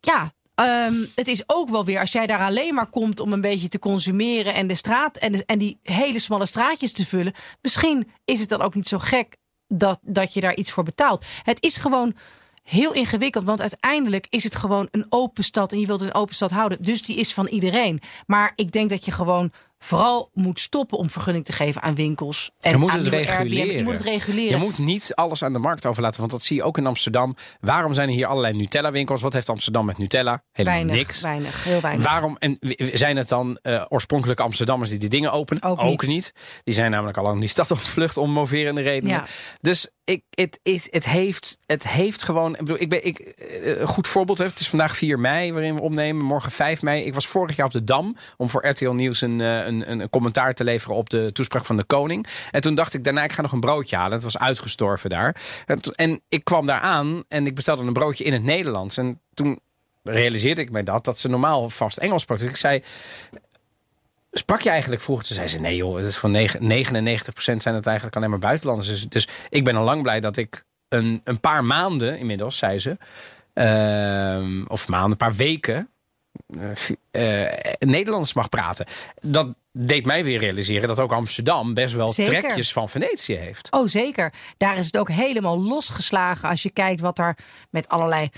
[0.00, 3.40] ja, ehm, het is ook wel weer als jij daar alleen maar komt om een
[3.40, 7.34] beetje te consumeren en de straat en, de- en die hele smalle straatjes te vullen.
[7.62, 9.36] Misschien is het dan ook niet zo gek
[9.68, 11.24] dat, dat je daar iets voor betaalt.
[11.42, 12.14] Het is gewoon
[12.62, 16.34] heel ingewikkeld, want uiteindelijk is het gewoon een open stad en je wilt een open
[16.34, 16.82] stad houden.
[16.82, 18.00] Dus die is van iedereen.
[18.26, 22.50] Maar ik denk dat je gewoon vooral moet stoppen om vergunning te geven aan winkels.
[22.60, 23.30] En Je moet aan het Airbnb.
[23.38, 23.76] reguleren.
[23.76, 24.50] Je moet het reguleren.
[24.50, 27.34] Je moet niet alles aan de markt overlaten, want dat zie je ook in Amsterdam.
[27.60, 29.20] Waarom zijn er hier allerlei Nutella-winkels?
[29.20, 30.42] Wat heeft Amsterdam met Nutella?
[30.52, 31.20] Helemaal weinig, niks.
[31.20, 32.04] weinig, heel weinig.
[32.06, 32.58] Waarom en
[32.92, 35.62] zijn het dan eh, oorspronkelijke Amsterdammers die die dingen openen?
[35.62, 36.32] Ook niet.
[36.64, 39.16] Die zijn namelijk al lang die stad ontvlucht om moverende redenen.
[39.16, 39.24] Ja.
[39.60, 42.52] Dus ik, het, is, het, heeft, het heeft gewoon.
[42.52, 44.38] Ik bedoel, ik ben, ik, eh, een goed voorbeeld.
[44.38, 46.24] Het is vandaag 4 mei waarin we opnemen.
[46.24, 47.04] Morgen 5 mei.
[47.04, 50.00] Ik was vorig jaar op de Dam om voor RTL Nieuws een, eh, een, een,
[50.00, 52.26] een commentaar te leveren op de toespraak van de koning.
[52.50, 54.12] En toen dacht ik daarna, ik ga nog een broodje halen.
[54.12, 55.36] Het was uitgestorven daar.
[55.66, 58.96] En, en ik kwam daar aan en ik bestelde een broodje in het Nederlands.
[58.96, 59.60] En toen
[60.02, 62.38] realiseerde ik mij dat, dat ze normaal vast Engels sprak.
[62.38, 62.82] Dus ik zei,
[64.38, 65.26] sprak je eigenlijk vroeger?
[65.26, 68.38] Toen zei ze, nee joh, het is van negen- 99% zijn het eigenlijk alleen maar
[68.38, 68.88] buitenlanders.
[68.88, 72.78] Dus, dus ik ben al lang blij dat ik een, een paar maanden inmiddels, zei
[72.78, 72.96] ze,
[73.52, 75.90] ehm, of maanden, een paar weken,
[77.10, 78.86] eh, eh, Nederlands mag praten.
[79.20, 82.40] Dat deed mij weer realiseren dat ook Amsterdam best wel Zeker.
[82.40, 83.70] trekjes van Venetië heeft.
[83.70, 84.32] Oh, zeker.
[84.56, 87.36] Daar is het ook helemaal losgeslagen als je kijkt wat er
[87.70, 88.28] met allerlei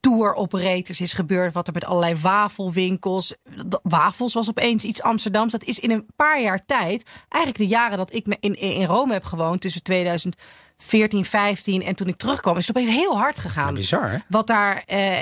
[0.00, 1.52] tour operators is gebeurd.
[1.52, 3.34] Wat er met allerlei wafelwinkels.
[3.82, 5.52] Wafels was opeens iets Amsterdams.
[5.52, 8.86] Dat is in een paar jaar tijd, eigenlijk de jaren dat ik me in, in
[8.86, 13.38] Rome heb gewoond, tussen 2014, 15 en toen ik terugkwam, is het opeens heel hard
[13.38, 13.74] gegaan.
[13.74, 14.16] Bizar, hè?
[14.28, 15.16] Wat daar eh,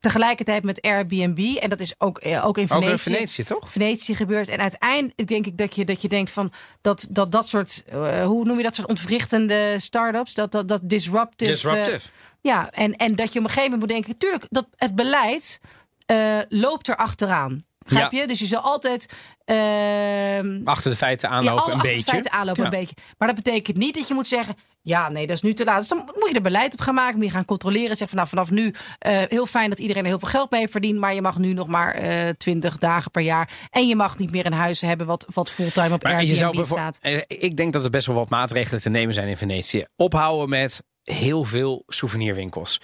[0.00, 2.90] tegelijkertijd met Airbnb, en dat is ook, eh, ook in Ook Venetië.
[2.92, 3.70] in Venetië, toch?
[3.72, 4.48] Venetië gebeurt.
[4.48, 8.24] En uiteindelijk denk ik dat je, dat je denkt van dat dat, dat soort, eh,
[8.24, 11.50] hoe noem je dat soort ontwrichtende start-ups, dat, dat, dat disruptive.
[11.50, 11.92] Disruptive.
[11.94, 12.00] eh,
[12.40, 15.60] ja, en, en dat je op een gegeven moment moet denken, natuurlijk, dat het beleid
[16.06, 17.62] eh, loopt er achteraan.
[17.78, 18.20] Begrijp Ja.
[18.20, 18.26] je?
[18.26, 19.12] Dus je zal altijd.
[19.44, 22.10] ehm, Achter de feiten aanlopen een beetje.
[22.10, 22.72] feiten aanlopen Ja.
[22.72, 22.94] een beetje.
[23.18, 24.56] Maar dat betekent niet dat je moet zeggen.
[24.82, 25.78] Ja, nee, dat is nu te laat.
[25.78, 27.16] Dus dan moet je er beleid op gaan maken.
[27.16, 27.96] Moet je gaan controleren.
[27.96, 30.68] Zeg van nou, vanaf nu eh, heel fijn dat iedereen er heel veel geld mee
[30.68, 30.98] verdient.
[30.98, 33.50] Maar je mag nu nog maar eh 20 dagen per jaar.
[33.70, 36.36] En je mag niet meer een huis hebben wat, wat fulltime op Maar Airbnb je
[36.36, 36.98] zou bijvo- staat.
[37.26, 39.84] Ik denk dat er best wel wat maatregelen te nemen zijn in Venetië.
[39.96, 40.82] Ophouden met
[41.12, 42.80] heel veel souvenirwinkels.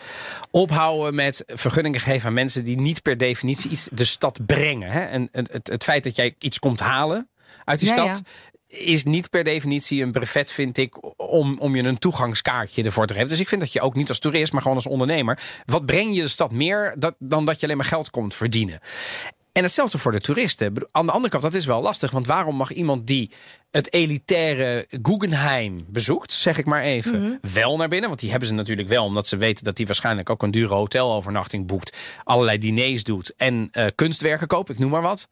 [0.50, 4.90] Ophouden met vergunningen geven aan mensen die niet per definitie iets de stad brengen.
[4.90, 5.00] Hè?
[5.00, 7.28] En het, het, het feit dat jij iets komt halen
[7.64, 8.22] uit die Ja, stad.
[8.66, 13.14] Is niet per definitie een brevet, vind ik, om, om je een toegangskaartje ervoor te
[13.14, 13.28] geven.
[13.28, 15.38] Dus ik vind dat je ook niet als toerist, maar gewoon als ondernemer.
[15.64, 18.80] Wat breng je de stad meer dat, dan dat je alleen maar geld komt verdienen?
[19.52, 20.72] En hetzelfde voor de toeristen.
[20.90, 22.10] Aan de andere kant, dat is wel lastig.
[22.10, 23.30] Want waarom mag iemand die
[23.74, 28.08] het elitaire Guggenheim bezoekt, zeg ik maar even, wel naar binnen?
[28.08, 30.74] Want die hebben ze natuurlijk wel, omdat ze weten dat die waarschijnlijk ook een dure
[30.74, 35.28] hotelovernachting boekt, allerlei diners doet en eh, kunstwerken koopt, ik noem maar wat.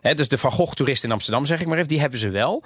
[0.00, 2.64] Dus de Van Gogh toerist in Amsterdam, zeg ik maar even, die hebben ze wel.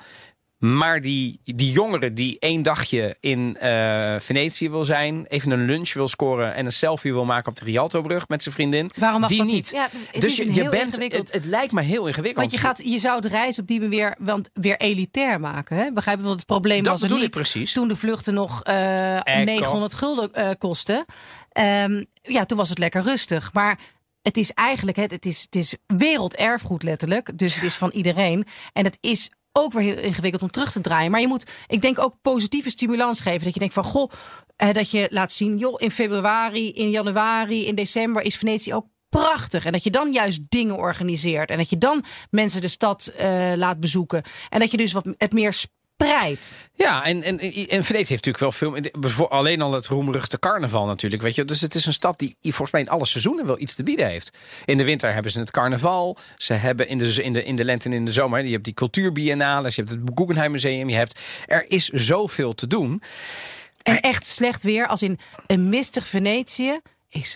[0.64, 5.92] Maar die, die jongere die één dagje in eh, Venetië wil zijn, even een lunch
[5.92, 9.28] wil scoren en een selfie wil maken op de Rialtobrug met zijn vriendin, Waarom mag
[9.28, 9.70] die dat niet.
[9.70, 9.88] Ja,
[10.18, 12.40] dus je, je bent, het, het lijkt me heel ingewikkeld.
[12.40, 15.76] Want je, gaat, je zou de reis op die manier want weer elitair maken.
[15.76, 15.92] Hè?
[15.92, 16.24] Begrijp je?
[16.24, 17.72] Want het probleem Dat was bedoel ik niet precies.
[17.72, 19.44] toen de vluchten nog eh, Ecco.
[19.44, 21.04] 900 gulden eh, kosten.
[21.48, 23.52] Ehm, ja, toen was het lekker rustig.
[23.52, 23.78] Maar
[24.22, 27.38] het is eigenlijk het, het, is, het is werelderfgoed letterlijk.
[27.38, 28.46] Dus het is van iedereen.
[28.72, 31.10] En het is ook weer heel ingewikkeld om terug te draaien.
[31.10, 33.44] Maar je moet, ik denk ook positieve stimulans geven.
[33.44, 34.10] Dat je denkt van, goh,
[34.56, 39.64] dat je laat zien, joh, in februari, in januari, in december is Venetië ook prachtig.
[39.64, 41.50] En dat je dan juist dingen organiseert.
[41.50, 44.22] En dat je dan mensen de stad eh, laat bezoeken.
[44.48, 45.52] En dat je dus wat het meer
[45.94, 46.56] spreidt.
[46.74, 49.30] Ja, en, en, en Venetië heeft natuurlijk wel veel.
[49.30, 51.22] Alleen al het roemruchte carnaval natuurlijk.
[51.22, 51.44] Weet je.
[51.44, 54.06] Dus het is een stad die volgens mij in alle seizoenen wel iets te bieden
[54.06, 54.38] heeft.
[54.64, 56.16] In de winter hebben ze het carnaval.
[56.36, 58.44] Ze hebben in de, in de, in de lente en in de zomer.
[58.44, 59.74] Je hebt die cultuurbiennales.
[59.74, 60.88] Je hebt het Guggenheim Museum.
[60.88, 63.02] Je hebt, er is zoveel te doen.
[63.82, 67.34] En echt slecht weer, als in een mistig Venetië, is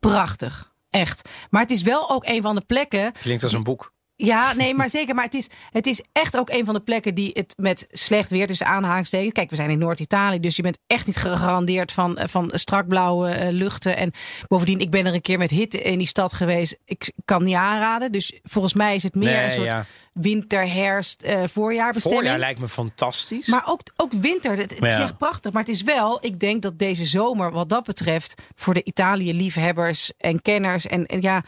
[0.00, 0.72] prachtig.
[0.90, 1.28] Echt.
[1.50, 3.12] Maar het is wel ook een van de plekken.
[3.12, 3.91] Klinkt als een boek.
[4.16, 5.14] Ja, nee, maar zeker.
[5.14, 8.30] Maar het is, het is echt ook een van de plekken die het met slecht
[8.30, 9.32] weer, dus aanhalingstekens.
[9.32, 13.52] Kijk, we zijn in Noord-Italië, dus je bent echt niet gegarandeerd van, van strakblauwe eh,
[13.52, 13.96] luchten.
[13.96, 14.12] En
[14.48, 16.78] bovendien, ik ben er een keer met hitte in die stad geweest.
[16.84, 18.12] Ik kan niet aanraden.
[18.12, 19.86] Dus volgens mij is het meer Nee, een soort ja.
[20.12, 22.22] Winter, herfst, eh voorjaarbestemming.
[22.22, 23.46] Voorjaar lijkt me fantastisch.
[23.46, 25.52] Maar ook, ook winter, het, het is echt prachtig.
[25.52, 28.42] Maar het is wel, ik denk dat deze zomer wat dat betreft...
[28.54, 30.86] voor de Italië-liefhebbers en kenners...
[30.86, 31.44] en, en ja,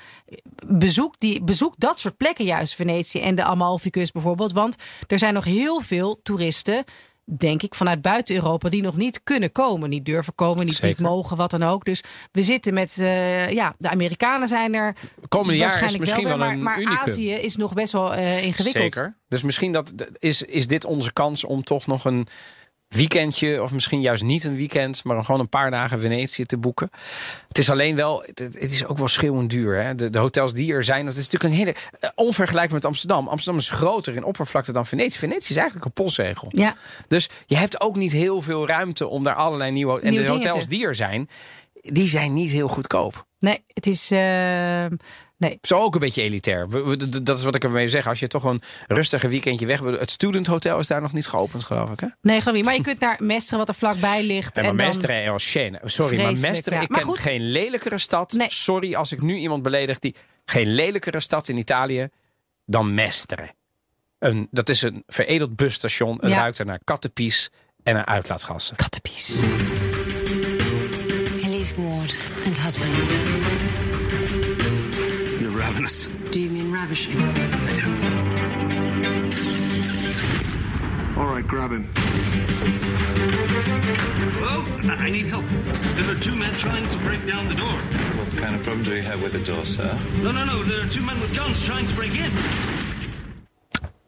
[0.67, 2.75] bezoek, die, bezoek dat soort plekken juist.
[2.75, 4.53] Venetië en de Amalfi-kust bijvoorbeeld.
[4.53, 6.85] Want er zijn nog heel veel toeristen...
[7.25, 11.37] Denk ik vanuit buiten Europa die nog niet kunnen komen, niet durven komen, niet, mogen,
[11.37, 11.85] wat dan ook.
[11.85, 12.03] Dus
[12.33, 14.97] we zitten met, eh, ja, de Amerikanen zijn er.
[15.29, 16.99] Komende jaar is misschien wel, een maar, maar.
[16.99, 18.93] Azië is nog best wel eh, ingewikkeld.
[18.93, 19.17] Zeker.
[19.29, 22.27] Dus misschien dat, is, is dit onze kans om toch nog een
[22.95, 26.91] weekendje, of misschien juist niet een weekend, maar gewoon een paar dagen Venetië te boeken.
[27.49, 29.83] Het is alleen wel, het, het is ook wel schreeuwend duur.
[29.83, 29.95] Hè?
[29.95, 33.29] De, de hotels die er zijn, dat is natuurlijk een hele eh, onvergelijkbaar met Amsterdam.
[33.29, 35.19] Amsterdam is groter in oppervlakte dan Venetië.
[35.19, 36.49] Venetië is eigenlijk een postzegel.
[36.51, 36.75] Ja,
[37.09, 40.01] Dus je hebt ook niet heel veel ruimte om daar allerlei nieuwe.
[40.01, 41.29] En Nieuwe de hotels te- die er zijn,
[41.83, 43.27] die zijn niet heel goedkoop.
[43.39, 44.11] nee, het is.
[44.11, 44.85] eh,
[45.37, 46.69] nee, Zo ook een beetje elitair.
[47.23, 48.07] Dat is wat ik ermee zeg.
[48.07, 49.93] Als je toch een rustige weekendje weg wil.
[49.93, 52.01] Het Student Hotel is daar nog niet geopend, geloof ik.
[52.01, 52.07] Hè?
[52.21, 52.65] Nee, geloof niet.
[52.65, 54.55] Maar je kunt naar Mestre, wat er vlakbij ligt.
[54.55, 54.87] Nee, maar en dan...
[54.87, 55.81] Mestre en Scène.
[55.85, 56.81] Sorry, maar Mestre, ja.
[56.81, 57.19] ik Maar ken goed.
[57.19, 58.33] geen lelijkere stad.
[58.33, 58.47] Nee.
[58.51, 60.15] Sorry als ik nu iemand beledig die...
[60.45, 62.09] Geen lelijkere stad in Italië
[62.67, 63.53] dan Mestre.
[64.19, 66.19] Een, dat is een veredeld busstation.
[66.21, 66.37] Het Ja.
[66.39, 67.51] ruikt er naar kattenpies
[67.83, 68.77] en naar uitlaatgassen.
[68.77, 69.37] Kattenpies.
[71.45, 72.15] Elise Ward
[72.47, 73.34] and husband.
[75.75, 76.07] Ravenous.
[76.31, 77.17] Do you mean ravishing?
[77.19, 77.83] I do.
[81.21, 81.89] All right, grab him.
[84.39, 84.65] Hello?
[85.07, 85.45] I need help.
[85.97, 87.73] There are two men trying to break down the door.
[88.19, 89.97] What kind of problem do you have with the door, sir?
[90.23, 90.63] No, no, no.
[90.63, 92.31] There are two men with guns trying to break in.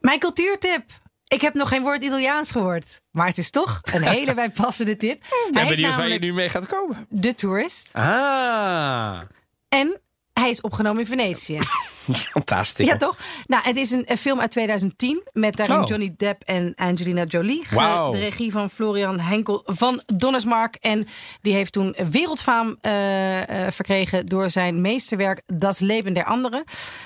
[0.01, 0.85] Mijn cultuurtip.
[1.29, 3.01] Ik heb nog geen woord Italiaans gehoord.
[3.11, 5.25] Maar het is toch een hele bijpassende tip.
[5.25, 7.07] Ik ben benieuwd waar je nu mee gaat komen.
[7.21, 7.91] The Tourist.
[7.95, 9.21] Ah,
[9.69, 10.01] En
[10.41, 11.59] hij is opgenomen in Venetië.
[12.31, 12.87] fantastisch.
[12.87, 13.17] Ja, toch?
[13.47, 15.87] Nou, het is een, film uit 2010 met daarin Oh.
[15.87, 17.65] Johnny Depp en Angelina Jolie.
[17.71, 18.11] Wauw.
[18.11, 20.75] De regie van Florian Henkel van Donnersmark.
[20.75, 21.07] En
[21.41, 26.65] die heeft toen wereldfaam eh, eh, verkregen door zijn meesterwerk Das Leben der Anderen.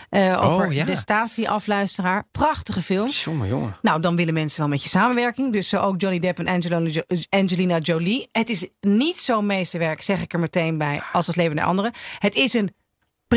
[0.09, 0.85] Eh, over Oh, ja.
[0.85, 2.27] de Stasi-afluisteraar.
[2.33, 3.07] Prachtige film.
[3.09, 3.77] Jongen, jongen.
[3.83, 5.53] Nou, dan willen mensen wel met je samenwerking.
[5.53, 8.29] Dus eh, ook Johnny Depp en Angelina, Jo- Angelina Jolie.
[8.33, 11.93] Het is niet zo'n meesterwerk, zeg ik er meteen bij, als Het Leven der Anderen.
[12.19, 12.75] Het is een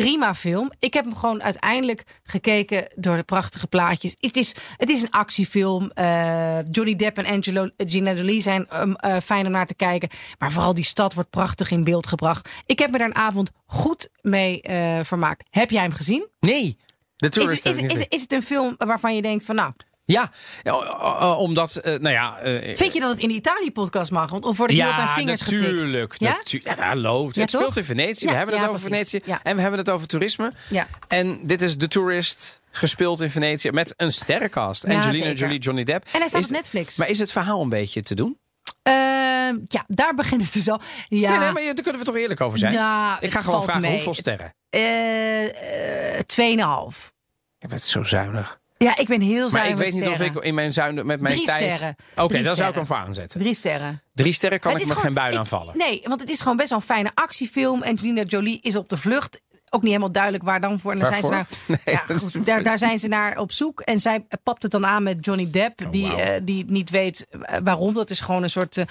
[0.01, 0.71] prima film.
[0.79, 4.15] Ik heb hem gewoon uiteindelijk gekeken door de prachtige plaatjes.
[4.19, 5.91] Het is, het is een actiefilm.
[5.91, 10.09] Eh, Johnny Depp en Angelo, Gina Jolie zijn um, eh, fijn om naar te kijken.
[10.39, 12.49] Maar vooral die stad wordt prachtig in beeld gebracht.
[12.65, 15.47] Ik heb me daar een avond goed mee eh, vermaakt.
[15.49, 16.27] Heb jij hem gezien?
[16.39, 16.77] Nee,
[17.15, 19.73] de Is, is, is, is, is het een film waarvan je denkt van nou...
[20.05, 20.31] Ja,
[20.63, 20.71] o-
[21.19, 22.39] o- omdat, eh, nou ja...
[22.39, 24.29] eh, Vind je dat het in de Italië-podcast mag?
[24.29, 26.13] Want of worden op mijn vingers natuurlijk.
[26.13, 26.19] getikt?
[26.19, 26.29] Ja?
[26.37, 27.29] Natu- ja, hallo.
[27.31, 27.61] Ja, het toch?
[27.61, 28.25] speelt in Venetië.
[28.25, 29.09] Ja, we hebben het over precies.
[29.09, 29.37] Venetië.
[29.43, 30.53] En we hebben het over toerisme.
[30.69, 30.87] Ja.
[31.07, 33.71] En dit is The Tourist, gespeeld in Venetië.
[33.71, 34.85] Met een sterrencast.
[34.85, 35.31] Angelina.
[35.31, 36.05] Jolie, Johnny Depp.
[36.11, 36.97] En hij staat Is- op Netflix.
[36.97, 38.37] Maar is het verhaal een beetje te doen?
[38.81, 40.81] Ehm, ja, daar begint het dus al.
[41.07, 42.73] Ja, Nee, nee, maar je- daar kunnen we toch eerlijk over zijn?
[42.73, 43.91] Nou, Ik ga gewoon vragen mee.
[43.91, 44.53] hoeveel sterren.
[44.69, 47.13] Eh, eh, Tweeënhalf.
[47.57, 48.61] Je bent zo zuinig.
[48.83, 51.21] Ja, ik ben heel Maar zuinig ik weet niet of ik in mijn zuinig met
[51.21, 51.75] mijn Drie tijd...
[51.75, 51.95] sterren.
[52.15, 53.39] Oké, Drie dan zou ik hem voor aanzetten.
[53.39, 54.01] Drie sterren.
[54.13, 55.77] Drie sterren kan ik me gewoon- geen bui ik- aanvallen.
[55.77, 57.83] Nee, want het is gewoon best wel een fijne actiefilm.
[57.83, 59.41] Angelina Jolie is op de vlucht.
[59.69, 60.91] Ook niet helemaal duidelijk waar dan voor.
[60.91, 61.47] En daar zijn ze naar,
[61.85, 63.81] Nee, ja, goed, daar, daar zijn ze naar op zoek.
[63.81, 65.91] En zij papt het dan aan met Johnny Depp.
[65.91, 66.17] die, wauw.
[66.17, 67.93] eh, die niet weet eh, waarom.
[67.93, 68.85] Dat is gewoon een soort eh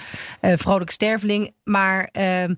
[0.51, 1.53] eh, vrolijk sterveling.
[1.63, 2.53] Maar ehm,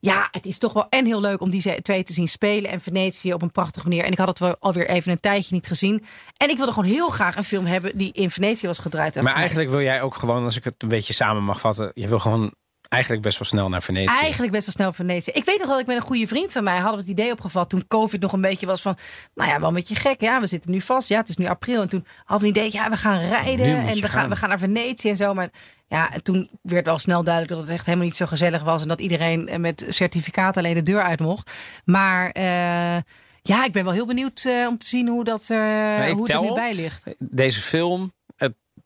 [0.00, 2.70] ja, het is toch wel en heel leuk om die twee te zien spelen.
[2.70, 4.04] En Venetië op een prachtige manier.
[4.04, 6.04] En ik had het wel alweer even een tijdje niet gezien.
[6.36, 9.22] En ik wilde gewoon heel graag een film hebben die in Venetië was gedraaid.
[9.22, 11.90] Maar eigenlijk wil jij ook gewoon, als ik het een beetje samen mag vatten...
[11.94, 12.52] je wil gewoon
[12.88, 14.18] eigenlijk best wel snel naar Venetië.
[14.20, 15.30] Eigenlijk best wel snel Venetië.
[15.30, 16.74] Ik weet nog wel, ik ben een goede vriend van mij.
[16.76, 18.96] Hadden we het idee opgevat toen COVID nog een beetje was van...
[19.34, 20.20] Nou ja, wel een beetje gek.
[20.20, 21.08] Ja, we zitten nu vast.
[21.08, 21.82] Ja, het is nu april.
[21.82, 23.66] En toen hadden we een idee, ja, we gaan rijden.
[23.66, 24.28] En we gaan, gaan.
[24.28, 25.34] we gaan naar Venetië en zo.
[25.34, 25.48] Maar
[25.88, 28.82] ja, en toen werd wel snel duidelijk dat het echt helemaal niet zo gezellig was.
[28.82, 31.52] En dat iedereen eh, met certificaat alleen de deur uit mocht.
[31.84, 32.30] Maar...
[32.30, 32.96] eh,
[33.42, 36.28] ja, ik ben wel heel benieuwd eh, om te zien hoe, dat, ik hoe het
[36.28, 37.02] er nu bij ligt.
[37.18, 38.12] Deze film, het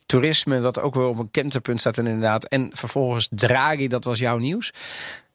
[0.07, 2.45] toerisme, dat ook wel op een kenterpunt staat en inderdaad.
[2.45, 4.73] En vervolgens Draghi, dat was jouw nieuws.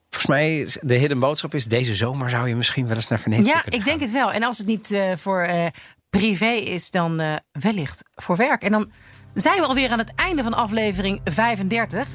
[0.09, 1.65] Volgens mij, is de hidden boodschap is...
[1.65, 4.31] deze zomer zou je misschien wel eens naar Venetië Ja, ik denk het wel.
[4.31, 5.65] En als het niet eh, voor eh,
[6.09, 8.63] privé is, dan eh, wellicht voor werk.
[8.63, 8.91] En dan
[9.33, 12.07] zijn we alweer aan het einde van aflevering 35.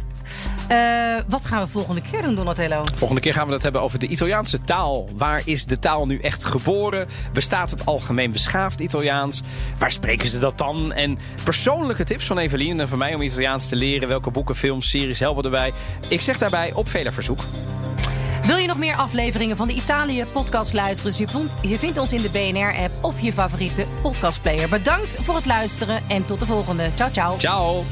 [0.72, 2.84] Eh, wat gaan we volgende keer doen, Donatello?
[2.94, 5.08] Volgende keer gaan we het hebben over de Italiaanse taal.
[5.16, 7.06] Waar is de taal nu echt geboren?
[7.32, 9.42] Bestaat het algemeen beschaafd Italiaans?
[9.78, 10.92] Waar spreken ze dat dan?
[10.92, 14.08] En persoonlijke tips van Evelien en van mij om Italiaans te leren.
[14.08, 15.72] Welke boeken, films, series helpen erbij?
[16.08, 17.40] Ik zeg daarbij op vele verzoek.
[18.46, 21.14] Wil je nog meer afleveringen van de Italië podcast luisteren?
[21.16, 24.68] Je, vond, je vindt ons in de BNR-app of je favoriete podcastplayer.
[24.68, 26.90] Bedankt voor het luisteren en tot de volgende.
[26.94, 27.38] Ciao, ciao.
[27.38, 27.84] Ciao!